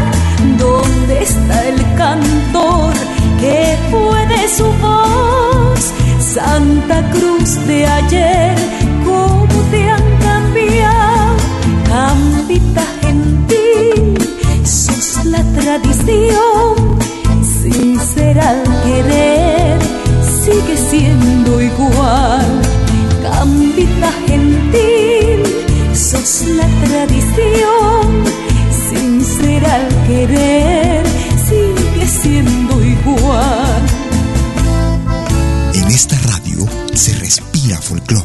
¿Dónde 0.57 1.23
está 1.23 1.67
el 1.67 1.79
cantor 1.95 2.93
que 3.39 3.77
puede 3.91 4.47
su 4.47 4.65
voz? 4.81 5.93
Santa 6.19 7.01
Cruz 7.11 7.55
de 7.67 7.85
ayer, 7.85 8.55
¿cómo 9.05 9.55
te 9.71 9.89
han 9.89 10.07
cambiado? 10.19 11.37
Cambita 11.87 12.85
gentil, 13.01 14.17
sos 14.63 15.25
la 15.25 15.43
tradición, 15.59 16.75
sincera 17.41 18.49
al 18.49 18.63
querer, 18.83 19.79
sigue 20.43 20.77
siendo 20.77 21.61
igual 21.61 22.69
cambita 23.21 24.11
gentil, 24.27 25.08
la 26.59 26.67
tradición, 26.85 28.23
sincera 28.89 29.75
al 29.75 30.07
querer, 30.07 31.05
sigue 31.47 32.07
siendo 32.07 32.83
igual. 32.83 33.81
En 35.73 35.87
esta 35.87 36.17
radio 36.19 36.67
se 36.93 37.13
respira 37.15 37.77
folclor. 37.77 38.23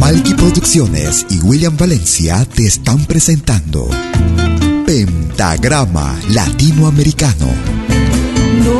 Malky 0.00 0.34
Producciones 0.34 1.24
y 1.30 1.40
William 1.40 1.76
Valencia 1.76 2.44
te 2.44 2.66
están 2.66 3.04
presentando 3.06 3.88
Pentagrama 4.84 6.18
Latinoamericano 6.28 7.73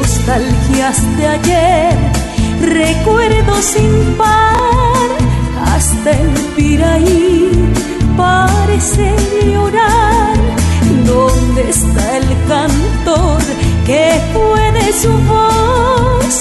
nostalgias 0.05 1.17
de 1.17 1.27
ayer, 1.27 1.97
recuerdos 2.61 3.65
sin 3.65 4.15
par, 4.19 5.09
hasta 5.75 6.11
el 6.11 6.31
piraí 6.57 7.51
parece 8.15 9.15
llorar. 9.51 10.37
¿Dónde 11.07 11.71
está 11.71 12.19
el 12.19 12.29
cantor 12.49 13.43
que 13.87 14.21
fue 14.35 14.65
de 14.79 14.93
su 14.93 15.13
voz? 15.33 16.33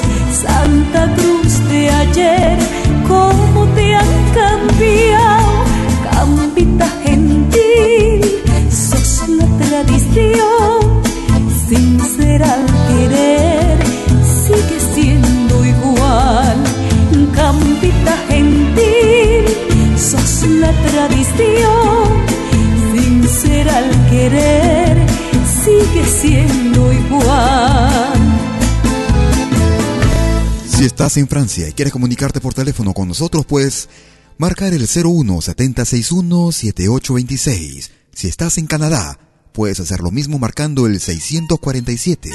Santa 0.43 1.03
Cruz 1.15 1.53
de 1.69 1.89
ayer, 1.89 2.57
¿cómo 3.07 3.65
te 3.75 3.95
han 3.95 4.13
cambiado? 4.41 5.53
Campita 6.11 6.87
gentil, 7.05 8.21
sos 8.69 9.29
la 9.29 9.47
tradición 9.57 11.03
sincera 11.67 12.57
estás 30.93 31.17
en 31.17 31.27
Francia 31.27 31.67
y 31.67 31.73
quieres 31.73 31.91
comunicarte 31.91 32.39
por 32.39 32.53
teléfono 32.53 32.93
con 32.93 33.07
nosotros, 33.07 33.47
pues 33.47 33.89
marcar 34.37 34.73
el 34.73 34.83
01 34.83 35.41
761 35.41 36.51
7826. 36.51 37.91
Si 38.13 38.27
estás 38.27 38.59
en 38.59 38.67
Canadá, 38.67 39.17
puedes 39.53 39.79
hacer 39.79 40.01
lo 40.01 40.11
mismo 40.11 40.37
marcando 40.37 40.85
el 40.85 40.99
647 40.99 42.31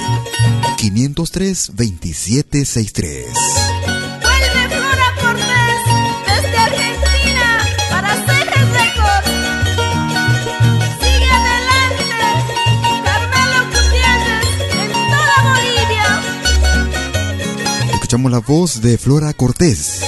Escuchamos 18.08 18.32
la 18.32 18.38
voz 18.40 18.80
de 18.80 18.96
Flora 18.96 19.34
Cortés. 19.34 20.07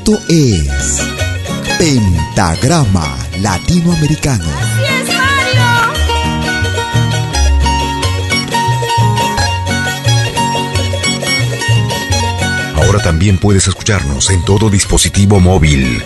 Esto 0.00 0.18
es 0.30 1.02
Pentagrama 1.78 3.18
Latinoamericano. 3.40 4.46
Así 4.48 4.82
es, 4.82 5.08
Mario. 5.14 5.60
Ahora 12.76 13.02
también 13.02 13.36
puedes 13.36 13.68
escucharnos 13.68 14.30
en 14.30 14.42
todo 14.46 14.70
dispositivo 14.70 15.38
móvil. 15.38 16.02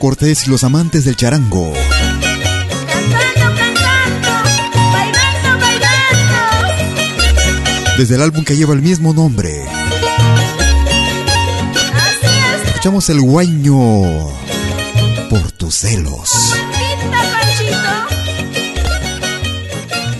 Cortés 0.00 0.46
y 0.46 0.50
los 0.50 0.64
amantes 0.64 1.04
del 1.04 1.14
charango. 1.14 1.74
Cantando, 1.74 3.46
cantando, 3.74 4.30
bailando, 4.92 5.60
bailando. 5.60 6.72
Desde 7.98 8.14
el 8.14 8.22
álbum 8.22 8.42
que 8.42 8.56
lleva 8.56 8.72
el 8.72 8.80
mismo 8.80 9.12
nombre. 9.12 9.62
Escuchamos 12.64 13.10
el 13.10 13.20
guaño 13.20 13.76
por 15.28 15.52
tus 15.52 15.74
celos. 15.74 16.30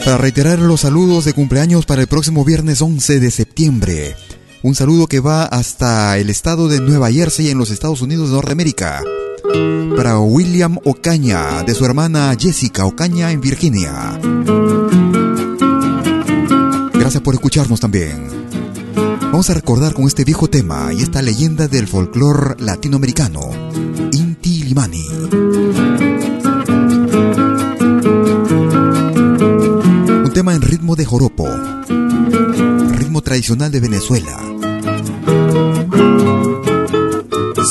Para 0.04 0.18
reiterar 0.18 0.58
los 0.58 0.82
saludos 0.82 1.24
de 1.24 1.32
cumpleaños 1.32 1.86
para 1.86 2.02
el 2.02 2.06
próximo 2.06 2.44
viernes 2.44 2.82
11 2.82 3.18
de 3.18 3.30
septiembre. 3.30 4.14
Un 4.62 4.74
saludo 4.74 5.06
que 5.06 5.20
va 5.20 5.44
hasta 5.44 6.18
el 6.18 6.28
estado 6.28 6.68
de 6.68 6.80
Nueva 6.80 7.10
Jersey 7.10 7.48
en 7.48 7.56
los 7.56 7.70
Estados 7.70 8.02
Unidos 8.02 8.28
de 8.28 8.34
Norteamérica. 8.34 9.02
Para 9.96 10.18
William 10.18 10.78
Ocaña, 10.84 11.62
de 11.62 11.74
su 11.74 11.84
hermana 11.84 12.34
Jessica 12.38 12.84
Ocaña 12.84 13.30
en 13.32 13.40
Virginia. 13.40 14.18
Gracias 16.92 17.22
por 17.22 17.34
escucharnos 17.34 17.80
también. 17.80 18.28
Vamos 19.20 19.48
a 19.50 19.54
recordar 19.54 19.94
con 19.94 20.06
este 20.06 20.24
viejo 20.24 20.48
tema 20.48 20.92
y 20.92 21.02
esta 21.02 21.22
leyenda 21.22 21.68
del 21.68 21.86
folclore 21.86 22.56
latinoamericano, 22.58 23.40
Inti 24.12 24.64
Limani. 24.64 25.06
Un 30.24 30.30
tema 30.34 30.54
en 30.54 30.62
ritmo 30.62 30.96
de 30.96 31.04
joropo, 31.04 31.48
ritmo 32.96 33.22
tradicional 33.22 33.70
de 33.70 33.80
Venezuela. 33.80 34.38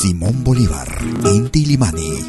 Simón 0.02 0.44
Bolívar, 0.46 0.99
Inti 1.70 2.29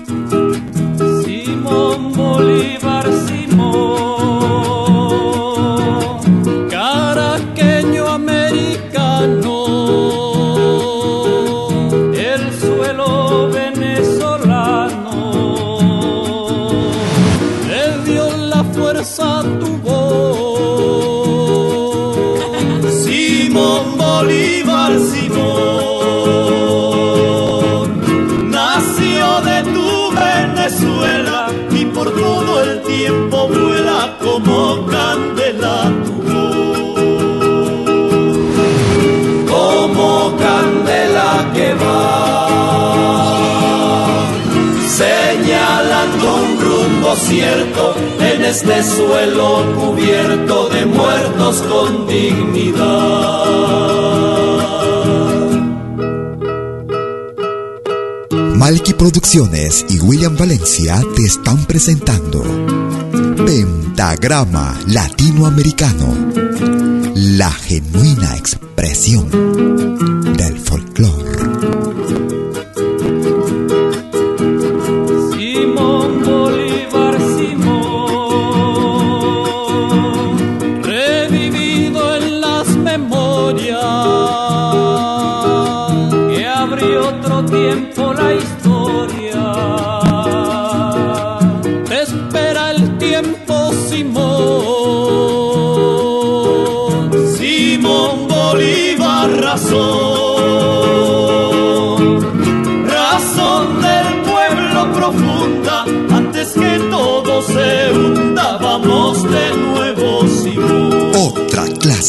cierto 47.30 47.94
en 48.18 48.44
este 48.44 48.82
suelo 48.82 49.64
cubierto 49.76 50.68
de 50.68 50.84
muertos 50.84 51.62
con 51.62 52.08
dignidad. 52.08 52.80
Malky 58.56 58.94
Producciones 58.94 59.86
y 59.88 60.00
William 60.00 60.36
Valencia 60.36 61.00
te 61.14 61.22
están 61.22 61.64
presentando 61.66 62.42
Pentagrama 63.46 64.76
Latinoamericano, 64.88 66.32
la 67.14 67.50
genuina 67.52 68.36
expresión 68.36 69.69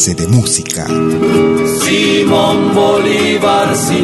clase 0.02 0.14
de 0.14 0.26
música. 0.26 0.86
Simón 1.84 2.74
Bolívar 2.74 3.76
Simón. 3.76 4.02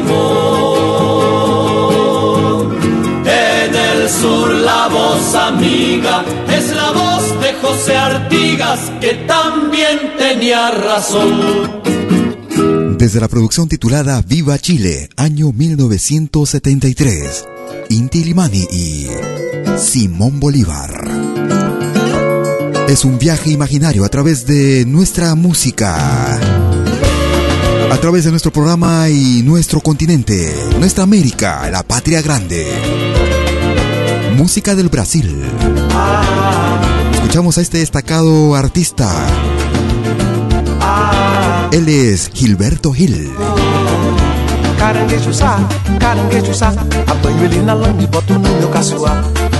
En 3.24 3.74
el 3.74 4.08
sur 4.08 4.54
la 4.54 4.88
voz 4.88 5.34
amiga 5.34 6.24
es 6.48 6.70
la 6.74 6.92
voz 6.92 7.40
de 7.40 7.52
José 7.54 7.96
Artigas 7.96 8.92
que 9.00 9.14
también 9.26 10.14
tenía 10.16 10.70
razón. 10.70 11.82
Desde 12.98 13.20
la 13.20 13.28
producción 13.28 13.68
titulada 13.68 14.22
Viva 14.22 14.58
Chile, 14.58 15.08
año 15.16 15.52
1973, 15.52 17.44
Inti 17.90 18.24
Limani 18.24 18.66
y 18.70 19.06
Simón 19.78 20.40
Bolívar. 20.40 20.97
Es 22.88 23.04
un 23.04 23.18
viaje 23.18 23.50
imaginario 23.50 24.02
a 24.02 24.08
través 24.08 24.46
de 24.46 24.86
nuestra 24.86 25.34
música, 25.34 26.36
a 27.90 27.96
través 28.00 28.24
de 28.24 28.30
nuestro 28.30 28.50
programa 28.50 29.10
y 29.10 29.42
nuestro 29.42 29.80
continente, 29.80 30.54
nuestra 30.78 31.04
América, 31.04 31.68
la 31.70 31.82
patria 31.82 32.22
grande. 32.22 32.66
Música 34.38 34.74
del 34.74 34.88
Brasil. 34.88 35.38
Escuchamos 37.12 37.58
a 37.58 37.60
este 37.60 37.78
destacado 37.78 38.54
artista. 38.54 39.12
Él 41.70 41.90
es 41.90 42.30
Gilberto 42.32 42.94
Gil. 42.94 43.30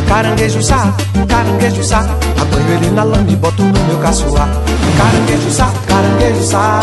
Caranguejo 0.08 0.62
sá, 0.62 0.94
caranguejo 1.28 1.84
sá 1.84 2.00
Apanho 2.40 2.72
ele 2.72 2.90
na 2.90 3.04
lama 3.04 3.30
e 3.30 3.36
boto 3.36 3.62
no 3.62 3.84
meu 3.84 3.98
caçoar 3.98 4.48
Caranguejo 4.96 5.50
sá, 5.50 5.70
caranguejo 5.86 6.44
sá 6.44 6.80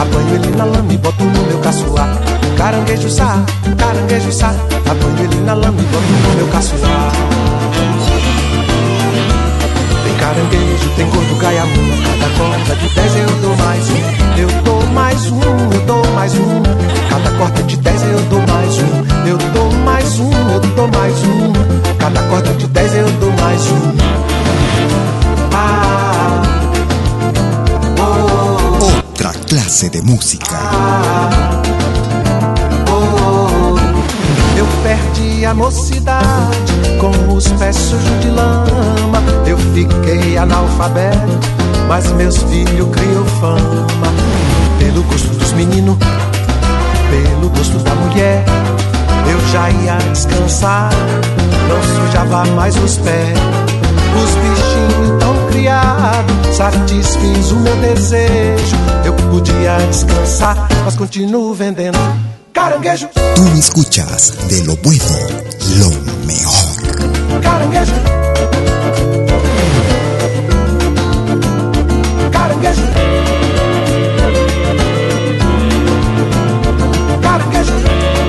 Apanho 0.00 0.34
ele 0.36 0.56
na 0.56 0.64
lama 0.64 0.92
e 0.92 0.96
boto 0.96 1.24
no 1.24 1.42
meu 1.42 1.58
caçoar 1.58 2.08
Caranguejo 2.56 3.10
sá, 3.10 3.44
caranguejo 3.76 4.32
sá 4.32 4.54
Apanho 4.86 5.24
ele 5.24 5.40
na 5.44 5.54
lama 5.54 5.80
e 5.80 5.84
boto 5.86 6.06
no 6.06 6.36
meu 6.36 6.46
caçoar 6.48 8.07
caranguejo, 10.38 10.90
tem 10.96 11.06
gordo, 11.10 11.36
gaiamu 11.36 11.72
Cada 12.04 12.28
corda 12.36 12.76
de 12.76 12.88
dez 12.94 13.16
eu 13.16 13.26
dou 13.40 13.56
mais 13.56 13.90
um. 13.90 14.38
Eu 14.38 14.48
dou 14.62 14.86
mais 14.92 15.26
um, 15.32 15.72
eu 15.72 15.80
dou 15.86 16.06
mais 16.14 16.34
um. 16.34 16.62
Cada 17.08 17.30
corda 17.32 17.62
de 17.64 17.76
dez 17.76 18.02
eu 18.02 18.20
dou 18.30 18.40
mais 18.46 18.78
um. 18.78 19.26
Eu 19.26 19.38
dou 19.52 19.72
mais 19.84 20.20
um, 20.20 20.30
eu 20.52 20.60
dou 20.60 20.88
mais 20.88 21.14
um. 21.24 21.52
Cada 21.98 22.22
corda 22.22 22.52
de 22.54 22.66
dez 22.68 22.94
eu 22.94 23.10
dou 23.20 23.32
mais 23.32 23.66
um. 23.66 23.96
Ah, 25.52 26.42
Otra 28.80 29.32
clase 29.48 29.90
de 29.90 30.02
música. 30.02 30.56
Eu 34.56 34.66
a 35.44 35.54
mocidade 35.54 36.72
com 37.00 37.34
os 37.34 37.46
pés 37.48 37.76
sujos 37.76 38.20
de 38.20 38.28
lama. 38.30 39.22
Eu 39.46 39.56
fiquei 39.58 40.36
analfabeto, 40.36 41.38
mas 41.86 42.10
meus 42.12 42.38
filhos 42.38 42.88
criam 42.90 43.24
fama. 43.40 43.86
Pelo 44.78 45.02
gosto 45.04 45.28
dos 45.28 45.52
meninos, 45.52 45.96
pelo 47.10 47.48
gosto 47.50 47.78
da 47.78 47.94
mulher. 47.94 48.44
Eu 49.30 49.40
já 49.52 49.70
ia 49.70 49.96
descansar, 50.12 50.90
não 51.68 52.06
sujava 52.06 52.44
mais 52.54 52.76
os 52.76 52.96
pés. 52.98 53.38
Os 54.22 54.30
bichinhos 54.34 55.18
tão 55.20 55.46
criados, 55.50 56.56
satisfiz 56.56 57.52
o 57.52 57.56
meu 57.56 57.76
desejo. 57.76 58.76
Eu 59.04 59.12
podia 59.30 59.76
descansar, 59.88 60.68
mas 60.84 60.96
continuo 60.96 61.54
vendendo. 61.54 62.27
Tú 63.34 63.42
me 63.44 63.58
escuchas 63.58 64.34
de 64.48 64.64
lo 64.64 64.76
bueno, 64.76 65.04
lo 65.78 65.90
mejor. 66.26 66.68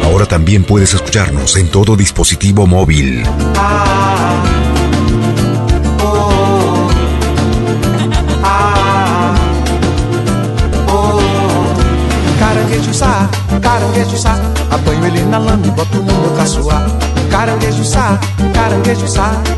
Ahora 0.04 0.26
también 0.26 0.64
puedes 0.64 0.94
escucharnos 0.94 1.58
en 1.58 1.70
todo 1.70 1.98
dispositivo 1.98 2.66
móvil. 2.66 3.24
Ah. 3.56 4.59
Caranguejo 12.80 14.18
sá. 14.18 14.40
Apanho 14.72 15.06
ele 15.06 15.22
na 15.24 15.38
lama 15.38 15.66
e 15.66 15.72
boto 15.72 15.98
no 15.98 16.14
meu 16.14 16.32
caçoar 16.38 16.88
caranguejo 17.30 17.84
sá 17.84 18.20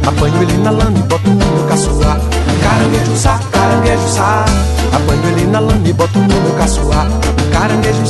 Apanho 0.06 0.42
ele 0.42 0.58
na 0.58 0.72
lama 0.72 0.98
e 0.98 1.02
boto 1.04 1.30
no 1.30 1.36
meu 1.36 1.68
caçoar 1.68 2.20
caranguejo 2.62 4.08
sá 4.08 4.46
Apanho 4.94 5.28
ele 5.28 5.46
na 5.48 5.60
lama 5.60 5.88
e 5.88 5.94
boto 5.94 6.20
no 6.20 6.28
meu 6.28 6.54
caçoar 6.58 7.08
caranguejo 7.52 8.06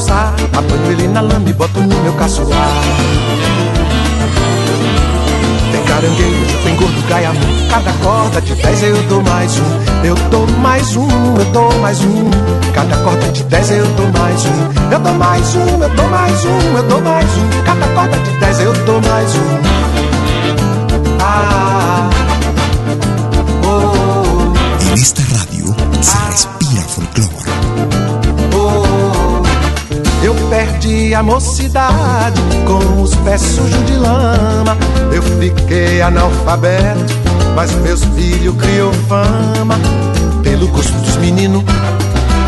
sá 0.00 0.32
Apanho 0.52 0.92
ele 0.92 1.08
na 1.08 1.20
lama 1.20 1.48
e 1.48 1.52
boto 1.52 1.80
no 1.80 2.02
meu 2.02 2.12
caçoar 2.14 3.61
caranguejo, 6.02 6.58
tem 6.64 6.76
gordo, 6.76 7.08
gaiamu 7.08 7.40
Cada 7.70 7.92
corda 8.04 8.40
de 8.40 8.54
dez 8.56 8.82
eu 8.82 9.02
dou 9.04 9.22
mais 9.22 9.56
um. 9.58 10.04
Eu 10.04 10.14
dou 10.30 10.46
mais 10.58 10.96
um, 10.96 11.36
eu 11.38 11.44
dou 11.52 11.72
mais 11.80 12.00
um. 12.00 12.30
Cada 12.74 12.96
corda 12.98 13.28
de 13.28 13.42
dez 13.44 13.70
eu 13.70 13.86
dou 13.94 14.08
mais 14.08 14.44
um. 14.44 14.92
Eu 14.92 14.98
dou 14.98 15.14
mais 15.14 15.54
um, 15.54 15.82
eu 15.82 15.88
dou 15.88 16.08
mais 16.08 16.44
um, 16.44 16.76
eu 16.76 16.82
dou 16.88 17.00
mais 17.00 17.26
um. 17.26 17.62
Cada 17.64 17.86
corda 17.88 18.18
de 18.18 18.30
dez 18.38 18.60
eu 18.60 18.72
dou 18.84 19.00
mais 19.00 19.34
um. 19.36 19.58
Ah, 21.20 22.10
oh, 23.64 24.84
En 24.84 24.92
esta 24.94 25.22
radio 25.22 25.74
se 26.02 26.16
respira 26.16 26.82
folclore. 26.88 28.01
Eu 30.22 30.34
perdi 30.48 31.14
a 31.14 31.22
mocidade 31.22 32.40
com 32.66 33.02
os 33.02 33.14
pés 33.16 33.40
sujos 33.40 33.86
de 33.86 33.94
lama 33.94 34.76
Eu 35.12 35.22
fiquei 35.22 36.00
analfabeto, 36.00 37.14
mas 37.54 37.72
meus 37.76 38.04
filhos 38.04 38.56
criou 38.56 38.92
fama 39.08 39.78
Pelo 40.42 40.68
gosto 40.68 40.92
dos 40.92 41.16
meninos, 41.16 41.62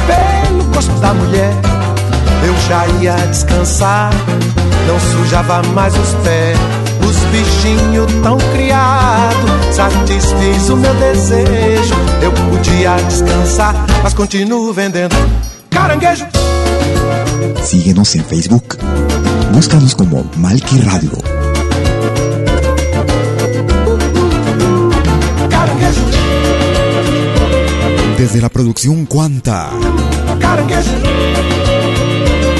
pelo 0.06 0.64
gosto 0.72 0.92
da 1.00 1.12
mulher 1.14 1.52
Eu 2.46 2.54
já 2.68 2.86
ia 3.00 3.16
descansar, 3.26 4.10
não 4.86 5.00
sujava 5.00 5.62
mais 5.74 5.94
os 5.96 6.14
pés 6.22 6.58
Os 7.00 7.16
bichinhos 7.30 8.14
desfiz 10.04 10.68
o 10.68 10.76
meu 10.76 10.94
desejo. 10.94 11.94
Eu 12.22 12.32
podia 12.32 12.96
descansar, 13.08 13.74
mas 14.02 14.14
continuo 14.14 14.72
vendendo 14.72 15.16
caranguejo. 15.70 16.26
Síguenos 17.64 18.14
en 18.14 18.24
Facebook. 18.24 18.76
Búscanos 19.52 19.94
como 19.94 20.30
Malki 20.36 20.78
Radio. 20.80 21.10
Desde 28.18 28.40
la 28.40 28.48
producción 28.50 29.06
Cuanta. 29.06 29.70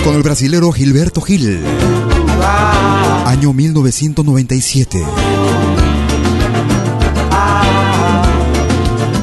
Con 0.03 0.17
el 0.17 0.23
brasilero 0.23 0.73
Gilberto 0.73 1.21
Gil. 1.21 1.61
Año 3.27 3.53
1997. 3.53 5.05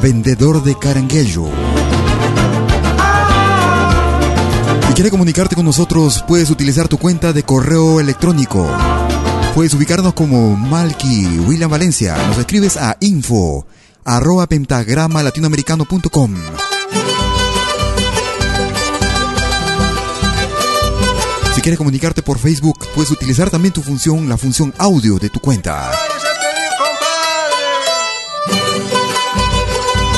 Vendedor 0.00 0.62
de 0.62 0.78
caranguejo. 0.78 1.50
Si 4.92 4.94
quieres 4.94 5.10
comunicarte 5.10 5.56
con 5.56 5.64
nosotros, 5.64 6.22
puedes 6.28 6.50
utilizar 6.50 6.86
tu 6.86 6.98
cuenta 6.98 7.32
de 7.32 7.42
correo 7.44 7.98
electrónico. 7.98 8.68
Puedes 9.54 9.72
ubicarnos 9.72 10.12
como 10.12 10.54
Malky 10.54 11.38
William 11.46 11.70
Valencia. 11.70 12.14
Nos 12.28 12.36
escribes 12.36 12.76
a 12.76 12.98
info 13.00 13.66
arroba 14.04 14.46
pentagrama 14.46 15.22
latinoamericano.com. 15.22 16.34
Si 21.54 21.62
quieres 21.62 21.78
comunicarte 21.78 22.20
por 22.20 22.38
Facebook, 22.38 22.86
puedes 22.94 23.10
utilizar 23.10 23.48
también 23.48 23.72
tu 23.72 23.80
función, 23.80 24.28
la 24.28 24.36
función 24.36 24.74
audio 24.76 25.18
de 25.18 25.30
tu 25.30 25.40
cuenta. 25.40 25.90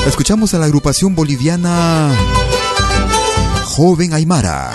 Escuchamos 0.08 0.52
a 0.52 0.58
la 0.58 0.64
agrupación 0.64 1.14
boliviana 1.14 2.10
Joven 3.76 4.14
Aymara. 4.14 4.70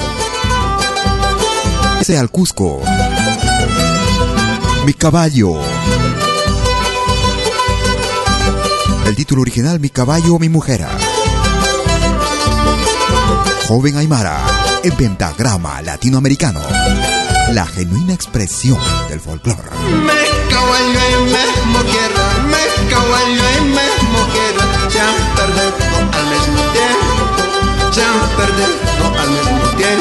Ese 2.01 2.17
al 2.17 2.29
Cusco. 2.29 2.81
Mi 4.85 4.93
caballo. 4.93 5.57
El 9.05 9.15
título 9.15 9.41
original 9.41 9.79
Mi 9.79 9.89
caballo, 9.89 10.37
mi 10.37 10.49
mujer. 10.49 10.85
Joven 13.69 13.95
Aymara, 13.95 14.37
en 14.83 14.91
pentagrama 14.91 15.81
latinoamericano. 15.81 16.59
La 17.53 17.65
genuina 17.65 18.13
expresión 18.13 18.79
del 19.07 19.21
folclore. 19.21 19.61
Me 20.05 20.51
caballo 20.53 22.28
han 28.39 28.47
perdido 28.47 29.19
al 29.19 29.29
mismo 29.29 29.69
tiempo. 29.77 29.98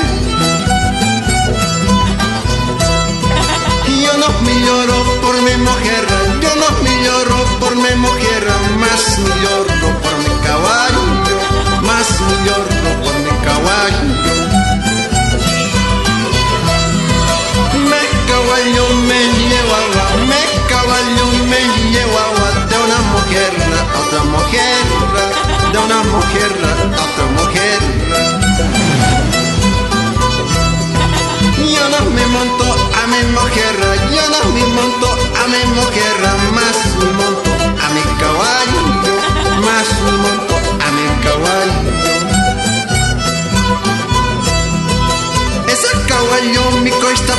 Cuesta 47.19 47.35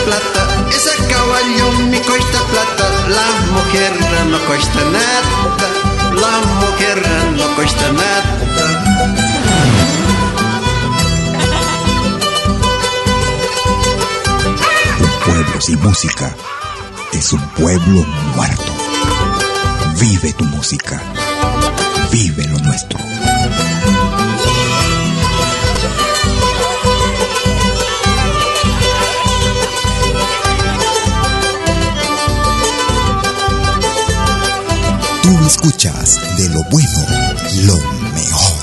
ese 0.70 0.96
caballo 1.08 1.72
me 1.90 2.02
cuesta 2.02 2.40
plata, 2.52 2.86
la 3.08 3.28
mujer 3.54 3.94
no 4.30 4.40
cuesta 4.48 4.80
nada, 4.86 5.70
la 6.14 6.36
mujer 6.62 6.98
no 7.38 7.56
cuesta 7.56 7.92
nada. 7.92 8.38
Un 15.00 15.12
pueblo 15.26 15.62
sin 15.62 15.82
música 15.82 16.36
es 17.14 17.34
un 17.34 17.42
pueblo 17.50 18.06
muerto. 18.36 18.72
Vive 20.00 20.34
tu 20.34 20.46
música. 20.46 21.02
Vive 22.12 22.46
lo 22.48 22.60
nuestro. 22.60 23.00
Escuchas 35.50 36.16
de 36.38 36.48
lo 36.50 36.62
bueno 36.70 37.02
lo 37.66 37.78
mejor. 38.14 38.58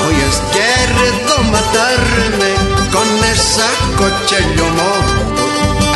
Hoy 0.00 0.14
es 0.28 0.36
quiere 0.50 1.06
matarme 1.50 2.52
con 2.90 3.08
esa 3.34 3.68
coche 3.98 4.38
yo 4.56 4.64
moto. 4.80 5.44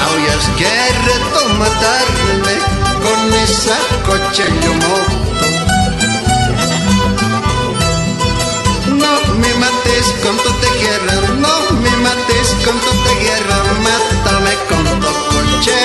Hoy 0.09 0.23
es 0.37 0.45
quiere 0.61 1.15
matarme 1.59 2.55
con 3.05 3.21
esa 3.45 3.79
coche 4.05 4.45
yo 4.63 4.73
moto. 4.85 5.47
No 9.03 9.13
me 9.41 9.55
mates 9.63 10.07
con 10.23 10.37
tu 10.37 10.51
tejera, 10.65 11.15
no 11.45 11.55
me 11.83 11.93
mates 12.05 12.49
con 12.63 12.77
tu 12.85 12.93
tejera, 13.09 13.57
mátame 13.87 14.55
con 14.69 14.85
tu 15.01 15.13
coche, 15.33 15.79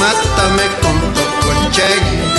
mátame 0.00 0.66
con 0.80 0.96
tu 1.12 1.24
coche. 1.44 2.33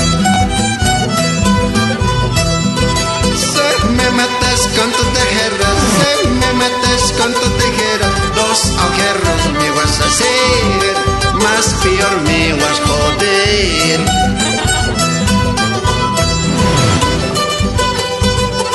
Metes 4.27 4.61
con 4.77 4.91
tu 4.91 5.03
tejera, 5.13 5.69
se 5.97 6.27
me 6.29 6.53
metes 6.53 7.03
con 7.17 7.31
tu 7.33 7.47
tejera, 7.61 8.07
dos 8.35 8.59
agujeros 8.79 9.41
me 9.59 9.69
vas 9.71 10.01
a 10.01 10.05
hacer, 10.05 10.95
más 11.43 11.65
peor 11.83 12.21
me 12.21 12.53
vas 12.53 12.79
a 12.79 12.85
joder. 12.87 13.99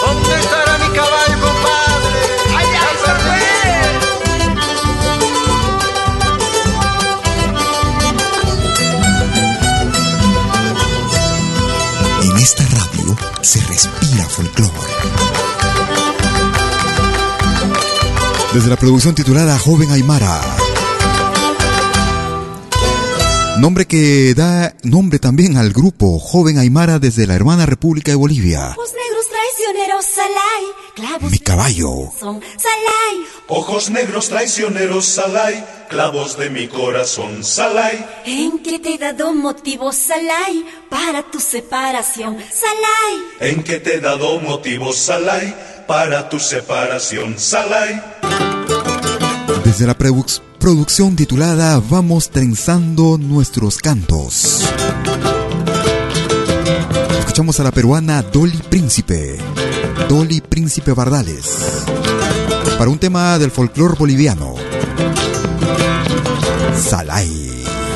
¿Dónde 0.02 0.34
estará 0.40 0.78
mi 0.78 0.88
caballo, 0.98 1.36
compadre? 1.46 2.20
¡Allá 2.58 2.86
se 3.02 3.12
fue! 3.22 3.48
En 12.22 12.36
esta 12.38 12.64
radio 12.78 13.08
se 13.42 13.58
respira 13.66 14.24
folclore. 14.28 14.79
Desde 18.52 18.68
la 18.68 18.76
producción 18.76 19.14
titulada 19.14 19.58
Joven 19.58 19.90
Aymara. 19.92 20.40
Nombre 23.58 23.86
que 23.86 24.34
da 24.34 24.74
nombre 24.82 25.18
también 25.18 25.56
al 25.56 25.70
grupo 25.72 26.18
Joven 26.18 26.58
Aymara 26.58 26.98
desde 26.98 27.26
la 27.26 27.34
hermana 27.34 27.66
República 27.66 28.10
de 28.10 28.16
Bolivia. 28.16 28.70
Ojos 28.70 28.90
negros 28.92 29.26
traicioneros, 29.28 30.04
salay, 30.04 30.64
clavos 30.96 31.30
Mi 31.30 31.38
caballo. 31.38 31.88
son, 32.18 32.40
salay. 32.56 33.24
Ojos 33.52 33.90
negros 33.90 34.28
traicioneros, 34.28 35.04
Salai, 35.06 35.64
clavos 35.88 36.38
de 36.38 36.50
mi 36.50 36.68
corazón, 36.68 37.42
Salai. 37.42 38.06
¿En 38.24 38.60
qué 38.60 38.78
te 38.78 38.94
he 38.94 38.98
dado 38.98 39.32
motivo, 39.34 39.92
salay, 39.92 40.64
para 40.88 41.28
tu 41.32 41.40
separación, 41.40 42.38
salay? 42.38 43.24
En 43.40 43.64
que 43.64 43.80
te 43.80 43.96
he 43.96 44.00
dado 44.00 44.38
motivos, 44.40 44.96
Salai, 44.98 45.52
para 45.88 46.28
tu 46.28 46.38
separación, 46.38 47.36
Salai. 47.40 48.19
Desde 49.70 49.86
la 49.86 49.96
produ- 49.96 50.40
producción 50.58 51.14
titulada 51.14 51.80
Vamos 51.88 52.30
trenzando 52.30 53.18
nuestros 53.18 53.78
cantos. 53.78 54.62
Escuchamos 57.20 57.60
a 57.60 57.62
la 57.62 57.70
peruana 57.70 58.20
Dolly 58.22 58.58
Príncipe. 58.68 59.38
Dolly 60.08 60.40
Príncipe 60.40 60.92
Bardales. 60.92 61.84
Para 62.78 62.90
un 62.90 62.98
tema 62.98 63.38
del 63.38 63.52
folclore 63.52 63.94
boliviano. 63.96 64.54
Salay. 66.76 67.46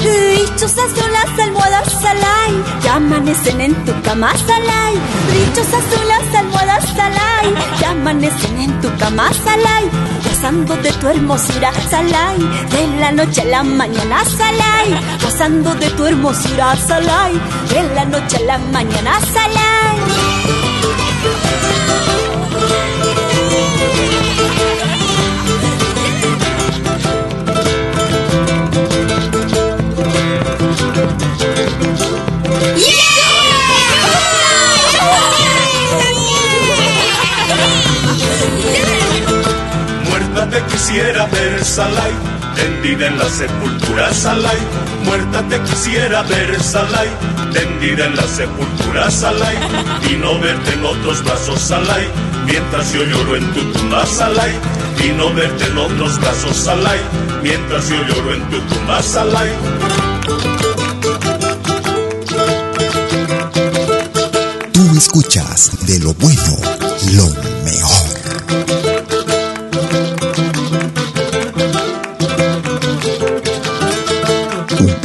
Dichosas 0.00 0.90
son 0.94 1.14
almohadas, 1.42 1.90
salay, 2.00 2.62
ya 2.84 2.96
amanecen 2.96 3.60
en 3.60 3.74
tu 3.84 3.92
cama, 4.02 4.32
salay. 4.46 4.94
Brichos 5.30 5.66
azules, 5.66 6.36
almohadas, 6.38 6.84
salay. 6.94 7.54
Ya 7.80 7.90
amanecen 7.90 8.60
en 8.60 8.80
tu 8.80 8.88
cama, 8.98 9.30
salay. 9.44 9.90
Gozando 10.34 10.74
de 10.78 10.90
tu 10.90 11.08
hermosura, 11.08 11.72
salay. 11.88 12.38
De 12.72 12.98
la 12.98 13.12
noche 13.12 13.42
a 13.42 13.44
la 13.44 13.62
mañana, 13.62 14.24
salay. 14.24 15.00
Gozando 15.22 15.72
de 15.76 15.88
tu 15.90 16.06
hermosura, 16.06 16.74
salay. 16.74 17.40
De 17.68 17.94
la 17.94 18.04
noche 18.04 18.38
a 18.38 18.40
la 18.40 18.58
mañana, 18.58 19.20
salay. 19.32 19.96
Te 40.54 40.62
quisiera 40.66 41.26
ver, 41.26 41.64
Salai, 41.64 42.12
tendida 42.54 43.08
en 43.08 43.18
la 43.18 43.28
sepultura, 43.28 44.14
Salai. 44.14 44.56
Muerta 45.04 45.42
te 45.48 45.60
quisiera 45.62 46.22
ver, 46.22 46.62
Salai, 46.62 47.08
tendida 47.52 48.06
en 48.06 48.14
la 48.14 48.22
sepultura, 48.22 49.10
Salai. 49.10 49.56
Y 50.10 50.14
no 50.14 50.38
verte 50.38 50.74
en 50.74 50.84
otros 50.84 51.24
brazos, 51.24 51.60
Salai, 51.60 52.06
mientras 52.46 52.92
yo 52.92 53.02
lloro 53.02 53.36
en 53.36 53.52
tu 53.52 53.62
tumba, 53.72 54.06
Salai. 54.06 54.52
Y 55.04 55.08
no 55.08 55.34
verte 55.34 55.64
en 55.64 55.76
otros 55.76 56.20
brazos, 56.20 56.56
Salai, 56.56 57.00
mientras 57.42 57.88
yo 57.88 57.96
lloro 58.04 58.34
en 58.34 58.50
tu 58.50 58.60
tumba, 58.60 59.02
Salai. 59.02 59.50
Tú 64.72 64.96
escuchas 64.96 65.70
de 65.80 65.98
lo 65.98 66.14
bueno, 66.14 66.56
lo 67.12 67.26
mejor. 67.64 68.83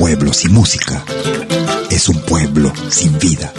Pueblo 0.09 0.33
sin 0.33 0.51
música 0.53 1.03
es 1.91 2.09
un 2.09 2.19
pueblo 2.21 2.73
sin 2.89 3.15
vida. 3.19 3.53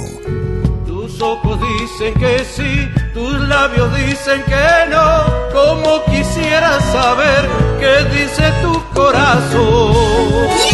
Tus 0.85 1.19
ojos 1.19 1.59
dicen 1.79 2.13
que 2.13 2.45
sí, 2.45 2.87
tus 3.15 3.39
labios 3.39 3.91
dicen 3.95 4.43
que 4.43 4.91
no. 4.91 5.49
Como 5.51 6.05
quisiera 6.05 6.79
saber 6.91 7.49
qué 7.79 8.19
dice 8.19 8.53
tu 8.61 8.83
corazón. 8.93 10.70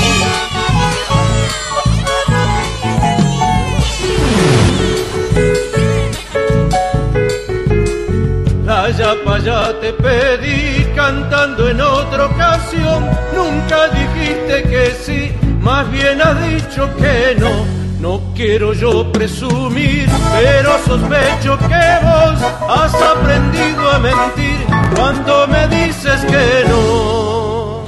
Allá 9.37 9.79
te 9.79 9.93
pedí 9.93 10.83
cantando 10.95 11.69
en 11.69 11.79
otra 11.79 12.25
ocasión. 12.25 13.07
Nunca 13.35 13.87
dijiste 13.89 14.63
que 14.63 14.95
sí, 14.99 15.31
más 15.61 15.89
bien 15.91 16.19
has 16.19 16.41
dicho 16.49 16.89
que 16.97 17.35
no. 17.39 17.51
No 17.99 18.33
quiero 18.33 18.73
yo 18.73 19.11
presumir, 19.11 20.09
pero 20.33 20.79
sospecho 20.87 21.55
que 21.59 21.85
vos 22.01 22.41
has 22.67 22.95
aprendido 22.95 23.91
a 23.91 23.99
mentir 23.99 24.65
cuando 24.95 25.47
me 25.47 25.67
dices 25.67 26.19
que 26.25 26.65
no. 26.69 27.85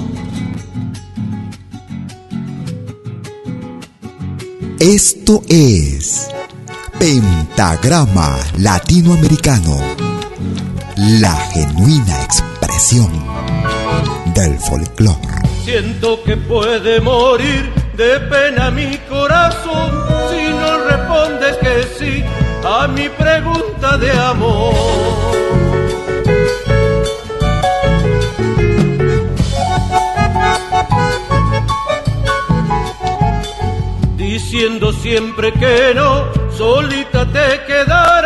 Esto 4.79 5.41
es 5.49 6.29
Pentagrama 6.99 8.37
Latinoamericano. 8.59 10.09
La 10.95 11.35
genuina 11.53 12.23
expresión 12.23 13.11
del 14.33 14.57
folclore. 14.59 15.17
Siento 15.65 16.23
que 16.23 16.37
puede 16.37 17.01
morir 17.01 17.69
de 17.97 18.19
pena 18.21 18.71
mi 18.71 18.97
corazón 19.09 19.91
si 20.29 20.47
no 20.53 20.83
respondes 20.85 21.57
que 21.57 21.83
sí 21.97 22.23
a 22.65 22.87
mi 22.87 23.09
pregunta 23.09 23.97
de 23.97 24.11
amor. 24.11 24.73
Diciendo 34.15 34.93
siempre 34.93 35.51
que 35.53 35.93
no, 35.95 36.31
solita 36.55 37.25
te 37.25 37.65
quedarás, 37.67 38.18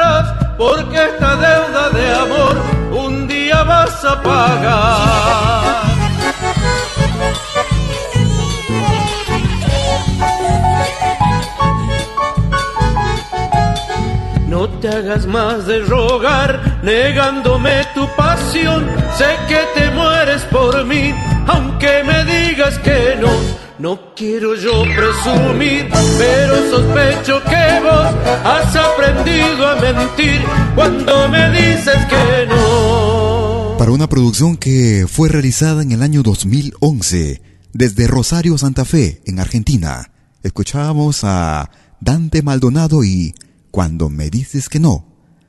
Más 15.13 15.67
de 15.67 15.79
rogar, 15.81 16.81
negándome 16.83 17.85
tu 17.93 18.07
pasión. 18.15 18.83
Sé 19.15 19.25
que 19.47 19.59
te 19.79 19.91
mueres 19.91 20.41
por 20.45 20.83
mí, 20.85 21.13
aunque 21.45 22.03
me 22.03 22.25
digas 22.25 22.79
que 22.79 23.15
no. 23.21 23.29
No 23.77 24.15
quiero 24.15 24.55
yo 24.55 24.71
presumir, 24.81 25.87
pero 26.17 26.55
sospecho 26.71 27.43
que 27.43 27.79
vos 27.83 28.07
has 28.43 28.75
aprendido 28.75 29.67
a 29.67 29.75
mentir 29.75 30.41
cuando 30.73 31.29
me 31.29 31.51
dices 31.51 32.05
que 32.09 32.47
no. 32.47 33.75
Para 33.77 33.91
una 33.91 34.09
producción 34.09 34.57
que 34.57 35.05
fue 35.07 35.29
realizada 35.29 35.83
en 35.83 35.91
el 35.91 36.01
año 36.01 36.23
2011 36.23 37.39
desde 37.71 38.07
Rosario, 38.07 38.57
Santa 38.57 38.83
Fe, 38.83 39.21
en 39.27 39.39
Argentina, 39.39 40.09
escuchábamos 40.41 41.23
a 41.23 41.69
Dante 42.01 42.41
Maldonado 42.41 43.03
y 43.03 43.35
Cuando 43.73 44.07
me 44.07 44.29
dices 44.29 44.69
que 44.69 44.79
no, 44.79 45.03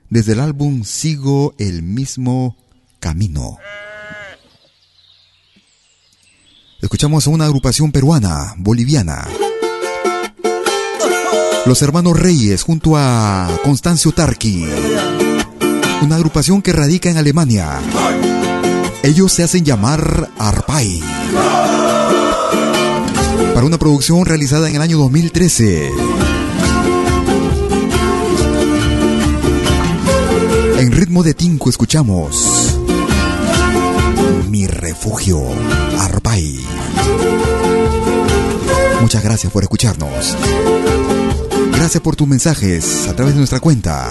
desde 0.08 0.32
el 0.32 0.40
álbum 0.40 0.82
Sigo 0.84 1.54
el 1.58 1.82
mismo 1.82 2.56
camino. 2.98 3.58
Escuchamos 6.80 7.26
a 7.26 7.30
una 7.30 7.44
agrupación 7.44 7.92
peruana, 7.92 8.54
boliviana. 8.56 9.28
Los 11.66 11.82
hermanos 11.82 12.18
Reyes 12.18 12.62
junto 12.62 12.96
a 12.96 13.60
Constancio 13.62 14.10
Tarki. 14.12 14.64
Una 16.00 16.16
agrupación 16.16 16.62
que 16.62 16.72
radica 16.72 17.10
en 17.10 17.18
Alemania. 17.18 17.78
Ellos 19.02 19.34
se 19.34 19.42
hacen 19.42 19.66
llamar 19.66 20.30
Arpai. 20.38 21.02
Para 23.52 23.66
una 23.66 23.76
producción 23.76 24.24
realizada 24.24 24.70
en 24.70 24.76
el 24.76 24.80
año 24.80 24.96
2013. 24.96 26.13
En 30.84 30.92
ritmo 30.92 31.22
de 31.22 31.32
tinco 31.32 31.70
escuchamos 31.70 32.76
Mi 34.50 34.66
refugio, 34.66 35.40
Arpai. 35.98 36.60
Muchas 39.00 39.24
gracias 39.24 39.50
por 39.50 39.62
escucharnos. 39.62 40.36
Gracias 41.72 42.02
por 42.02 42.16
tus 42.16 42.28
mensajes 42.28 43.08
a 43.08 43.16
través 43.16 43.32
de 43.32 43.38
nuestra 43.38 43.60
cuenta. 43.60 44.10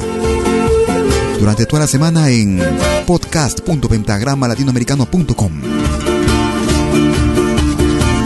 Durante 1.40 1.68
toda 1.68 1.82
la 1.82 1.88
semana 1.88 2.32
en 2.32 2.60
podcast.pentagramalatinoamericano.com. 3.06 5.52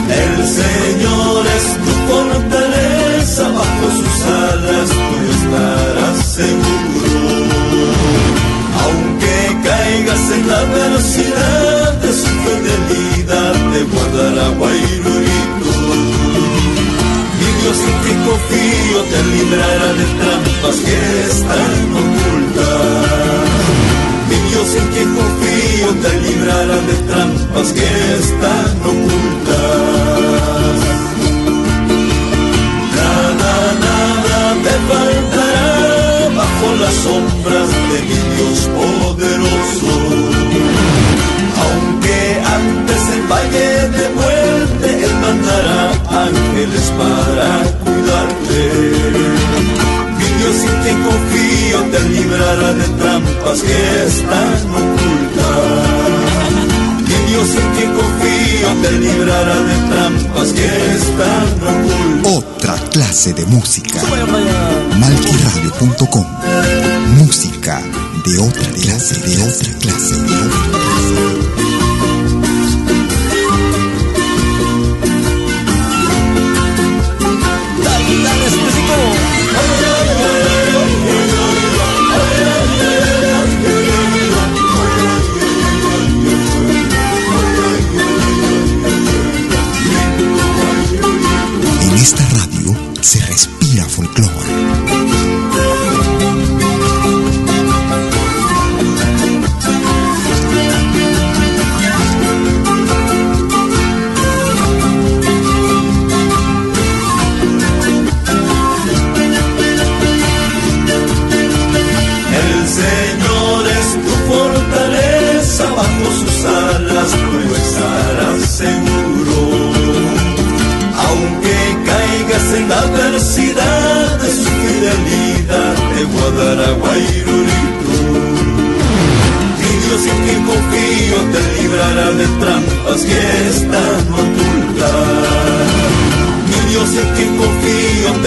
El 0.09 0.47
Señor 0.47 1.45
es 1.47 1.65
tu 1.83 1.91
fortaleza, 2.13 3.49
bajo 3.49 3.91
sus 3.91 4.21
alas 4.25 4.89
tú 4.89 5.17
estarás 5.33 6.25
seguro. 6.27 6.96
En 10.09 10.47
la 10.47 10.63
velocidad 10.63 11.93
de 12.01 12.13
su 12.13 12.27
fidelidad, 12.27 13.53
te 13.73 13.83
guardará 13.83 14.47
Guairurito. 14.57 15.71
Mi 17.39 17.49
Dios 17.61 17.77
en 17.89 17.95
quien 18.03 18.19
confío 18.23 18.99
te 19.11 19.19
librará 19.35 19.89
de 19.99 20.05
trampas 20.19 20.75
que 20.85 20.97
están 21.29 21.75
ocultas. 22.03 23.47
Mi 24.29 24.37
Dios 24.49 24.69
en 24.79 24.87
quien 24.93 25.09
confío 25.13 25.87
te 26.01 26.11
librará 26.21 26.77
de 26.89 26.95
trampas 27.09 27.67
que 27.73 27.89
están 28.23 28.69
ocultas. 28.91 29.57
Nada, 32.95 33.53
nada 33.85 34.39
te 34.63 34.73
faltará 34.87 36.29
bajo 36.33 36.67
las 36.79 36.95
sombras 36.95 37.69
de 37.91 37.99
mi 38.07 38.17
Dios 38.35 38.59
poderoso. 38.73 39.26
Antes 42.67 43.01
el 43.15 43.23
valle 43.31 43.69
de 43.97 44.09
muerte, 44.19 44.87
Él 45.05 45.13
mandará 45.21 45.81
ángeles 46.25 46.85
para 46.99 47.49
cuidarte. 47.83 48.61
Mi 50.17 50.27
Dios 50.39 50.57
en 50.69 50.75
quien 50.83 50.97
confío 51.03 51.77
te 51.91 51.99
librará 52.09 52.69
de 52.73 52.87
trampas 52.99 53.61
que 53.61 53.79
están 54.07 54.59
ocultas. 54.81 55.67
Mi 57.07 57.17
Dios 57.31 57.49
en 57.61 57.67
quien 57.75 57.91
confío 57.93 58.67
te 58.81 58.91
librará 58.99 59.57
de 59.69 59.75
trampas 59.89 60.47
que 60.53 60.67
están 61.01 61.47
ocultas. 61.73 62.33
Otra 62.37 62.75
clase 62.91 63.33
de 63.33 63.45
música. 63.45 63.99
Malquiradio.com. 64.99 66.25
Música 67.17 67.81
de 68.25 68.39
otra 68.39 68.69
clase, 68.71 69.15
de 69.21 69.41
otra 69.41 69.71
clase, 69.79 70.15
de 70.15 70.35
otra 70.35 70.69
clase. 70.69 71.36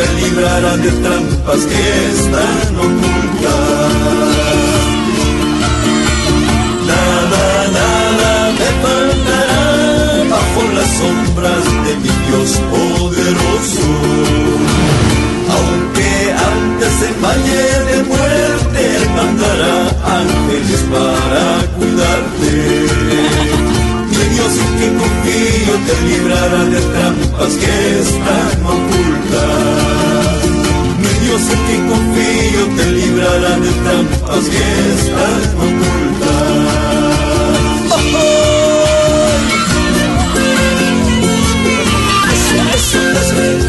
Te 0.00 0.06
librará 0.22 0.76
de 0.78 0.90
trampas 1.04 1.60
que 1.70 1.82
están 2.16 2.68
ocultas. 2.86 3.92
Nada, 6.90 7.44
nada 7.78 8.32
me 8.58 8.68
faltará 8.82 9.64
bajo 10.34 10.62
las 10.76 10.90
sombras 11.00 11.64
de 11.84 11.92
mi 12.02 12.12
Dios 12.26 12.50
poderoso. 12.72 13.88
Aunque 15.56 16.10
antes 16.54 16.94
en 17.08 17.16
valle 17.24 17.64
de 17.90 17.96
muerte 18.12 18.82
mandará 19.18 19.76
ángeles 20.20 20.82
para 20.94 21.44
cuidarte. 21.76 22.52
Dios 24.34 24.52
en 24.64 24.78
quien 24.78 24.94
confío 24.98 25.74
te 25.86 25.94
librará 26.08 26.64
de 26.64 26.80
trampas 26.80 27.52
que 27.62 28.00
están 28.00 28.64
ocultas. 28.64 29.89
Dios 31.40 31.52
en 31.52 31.60
quien 31.66 31.88
confío 31.88 32.62
te 32.76 32.86
librará 32.92 33.52
de 33.58 33.70
trampas 33.70 34.44
que 34.48 34.64
están 34.94 35.40
ocultas. 35.56 36.40
Eso, 42.32 42.56
eso, 42.74 43.00
eso, 43.20 43.68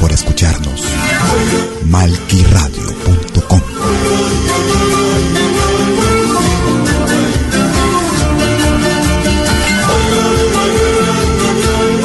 por 0.00 0.10
escucharnos. 0.12 0.82
Malquiradio.com. 1.86 3.60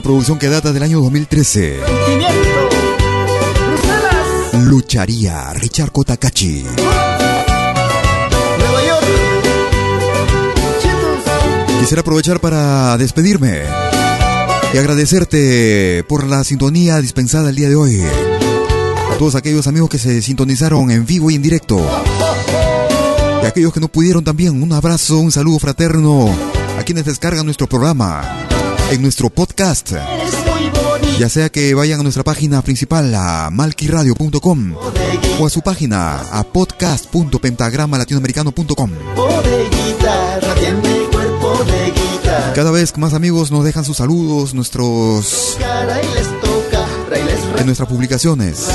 Producción 0.06 0.38
que 0.38 0.48
data 0.50 0.72
del 0.72 0.84
año 0.84 1.02
2013. 1.02 1.80
Lucharía 4.66 5.52
Richard 5.54 5.92
Kotakachi. 5.92 6.64
Quisiera 11.80 12.02
aprovechar 12.02 12.40
para 12.40 12.96
despedirme 13.00 13.64
y 14.76 14.78
agradecerte 14.78 16.06
por 16.08 16.28
la 16.28 16.44
sintonía 16.44 17.02
dispensada 17.02 17.50
el 17.50 17.56
día 17.56 17.70
de 17.70 17.76
hoy. 17.76 18.00
A 19.12 19.18
todos 19.18 19.34
aquellos 19.34 19.66
amigos 19.66 19.90
que 19.90 19.98
se 19.98 20.22
sintonizaron 20.22 20.92
en 20.92 21.08
vivo 21.08 21.32
y 21.32 21.36
en 21.36 21.42
directo. 21.42 21.84
Y 23.42 23.46
a 23.46 23.48
aquellos 23.48 23.74
que 23.74 23.80
no 23.80 23.88
pudieron 23.88 24.24
también, 24.24 24.62
un 24.62 24.72
abrazo, 24.72 25.18
un 25.18 25.32
saludo 25.32 25.58
fraterno 25.58 26.30
a 26.78 26.84
quienes 26.84 27.06
descargan 27.06 27.46
nuestro 27.46 27.66
programa 27.66 28.45
en 28.92 29.02
nuestro 29.02 29.30
podcast. 29.30 29.94
Ya 31.20 31.30
sea 31.30 31.50
que 31.50 31.74
vayan 31.74 32.00
a 32.00 32.04
nuestra 32.04 32.24
página 32.24 32.62
principal 32.62 33.14
a 33.16 33.50
malquiradio.com 33.52 34.76
o 35.40 35.46
a 35.46 35.50
su 35.50 35.62
página 35.62 36.22
a 36.32 36.44
podcast.pentagramalatinoamericano.com. 36.44 38.92
Cada 42.54 42.72
vez 42.72 42.98
más 42.98 43.14
amigos 43.14 43.52
nos 43.52 43.64
dejan 43.64 43.86
sus 43.86 43.96
saludos, 43.98 44.54
nuestros 44.54 45.58
en 47.58 47.66
nuestras 47.66 47.90
publicaciones. 47.90 48.68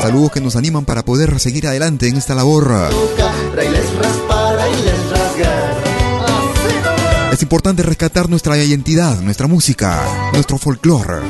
Saludos 0.00 0.32
que 0.32 0.40
nos 0.40 0.56
animan 0.56 0.84
para 0.84 1.04
poder 1.04 1.38
seguir 1.40 1.66
adelante 1.66 2.08
en 2.08 2.16
esta 2.16 2.34
labor. 2.34 2.90
Es 7.38 7.42
importante 7.42 7.84
rescatar 7.84 8.28
nuestra 8.28 8.58
identidad, 8.58 9.20
nuestra 9.20 9.46
música, 9.46 10.02
nuestro 10.32 10.58
folclore. 10.58 11.20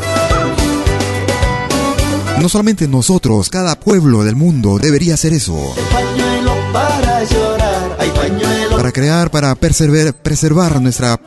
No 2.40 2.48
solamente 2.48 2.88
nosotros, 2.88 3.50
cada 3.50 3.78
pueblo 3.78 4.24
del 4.24 4.34
mundo 4.34 4.78
debería 4.78 5.12
hacer 5.12 5.34
eso. 5.34 5.74
para 6.72 7.24
llorar, 7.24 7.96
hay 7.98 8.10
Para 8.74 8.90
crear, 8.90 9.30
para 9.30 9.54
preservar, 9.54 10.14
preservar 10.14 10.80
nuestra 10.80 11.20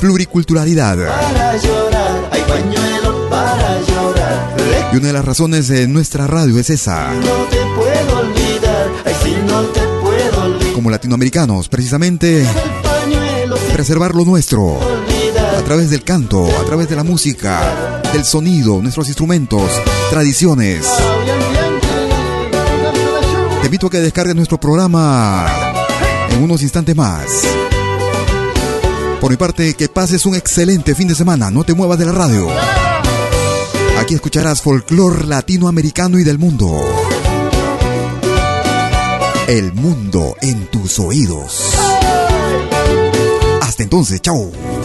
pluriculturalidad. 0.00 0.96
para 0.96 1.56
llorar, 1.58 2.28
hay 2.32 2.40
para 3.28 3.80
llorar. 3.82 4.90
Y 4.94 4.96
una 4.96 5.08
de 5.08 5.12
las 5.12 5.24
razones 5.26 5.68
de 5.68 5.86
nuestra 5.88 6.26
radio 6.26 6.58
es 6.58 6.70
esa. 6.70 7.12
No 7.12 7.44
te 7.50 7.58
puedo 7.76 8.18
olvidar, 8.20 8.88
ay 9.04 9.44
no 9.46 9.60
te 9.64 9.80
puedo 10.00 10.42
olvidar. 10.42 10.72
Como 10.72 10.88
latinoamericanos, 10.88 11.68
precisamente 11.68 12.46
preservar 13.78 14.12
lo 14.12 14.24
nuestro. 14.24 14.76
A 15.56 15.62
través 15.62 15.88
del 15.88 16.02
canto, 16.02 16.44
a 16.44 16.64
través 16.64 16.88
de 16.88 16.96
la 16.96 17.04
música, 17.04 18.02
del 18.12 18.24
sonido, 18.24 18.82
nuestros 18.82 19.06
instrumentos, 19.06 19.70
tradiciones. 20.10 20.84
Te 23.60 23.66
invito 23.66 23.86
a 23.86 23.90
que 23.90 24.00
descargues 24.00 24.34
nuestro 24.34 24.58
programa 24.58 25.46
en 26.28 26.42
unos 26.42 26.60
instantes 26.62 26.96
más. 26.96 27.28
Por 29.20 29.30
mi 29.30 29.36
parte, 29.36 29.74
que 29.74 29.88
pases 29.88 30.26
un 30.26 30.34
excelente 30.34 30.96
fin 30.96 31.06
de 31.06 31.14
semana. 31.14 31.48
No 31.48 31.62
te 31.62 31.72
muevas 31.72 32.00
de 32.00 32.06
la 32.06 32.12
radio. 32.12 32.48
Aquí 34.00 34.14
escucharás 34.14 34.60
folclor 34.60 35.24
latinoamericano 35.24 36.18
y 36.18 36.24
del 36.24 36.40
mundo. 36.40 36.82
El 39.46 39.72
mundo 39.72 40.34
en 40.40 40.66
tus 40.66 40.98
oídos. 40.98 41.97
Hasta 43.78 43.84
entonces, 43.84 44.20
chao. 44.20 44.77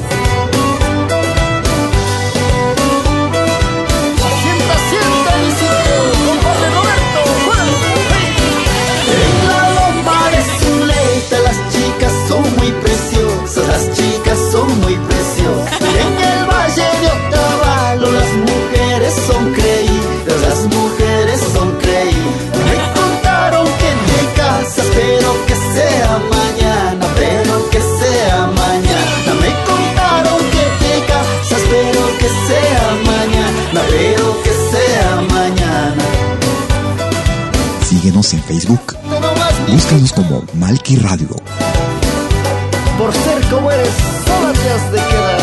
Síguenos 38.03 38.33
en 38.33 38.43
Facebook. 38.43 38.97
Búscanos 39.69 40.11
como 40.11 40.43
Malki 40.55 40.97
Radio. 40.97 41.29
Por 42.97 43.13
ser 43.13 43.41
como 43.49 43.71
eres, 43.71 43.87
solo 44.25 44.51
te 44.51 44.69
has 44.71 44.91
de 44.91 44.97
quedar. 44.97 45.42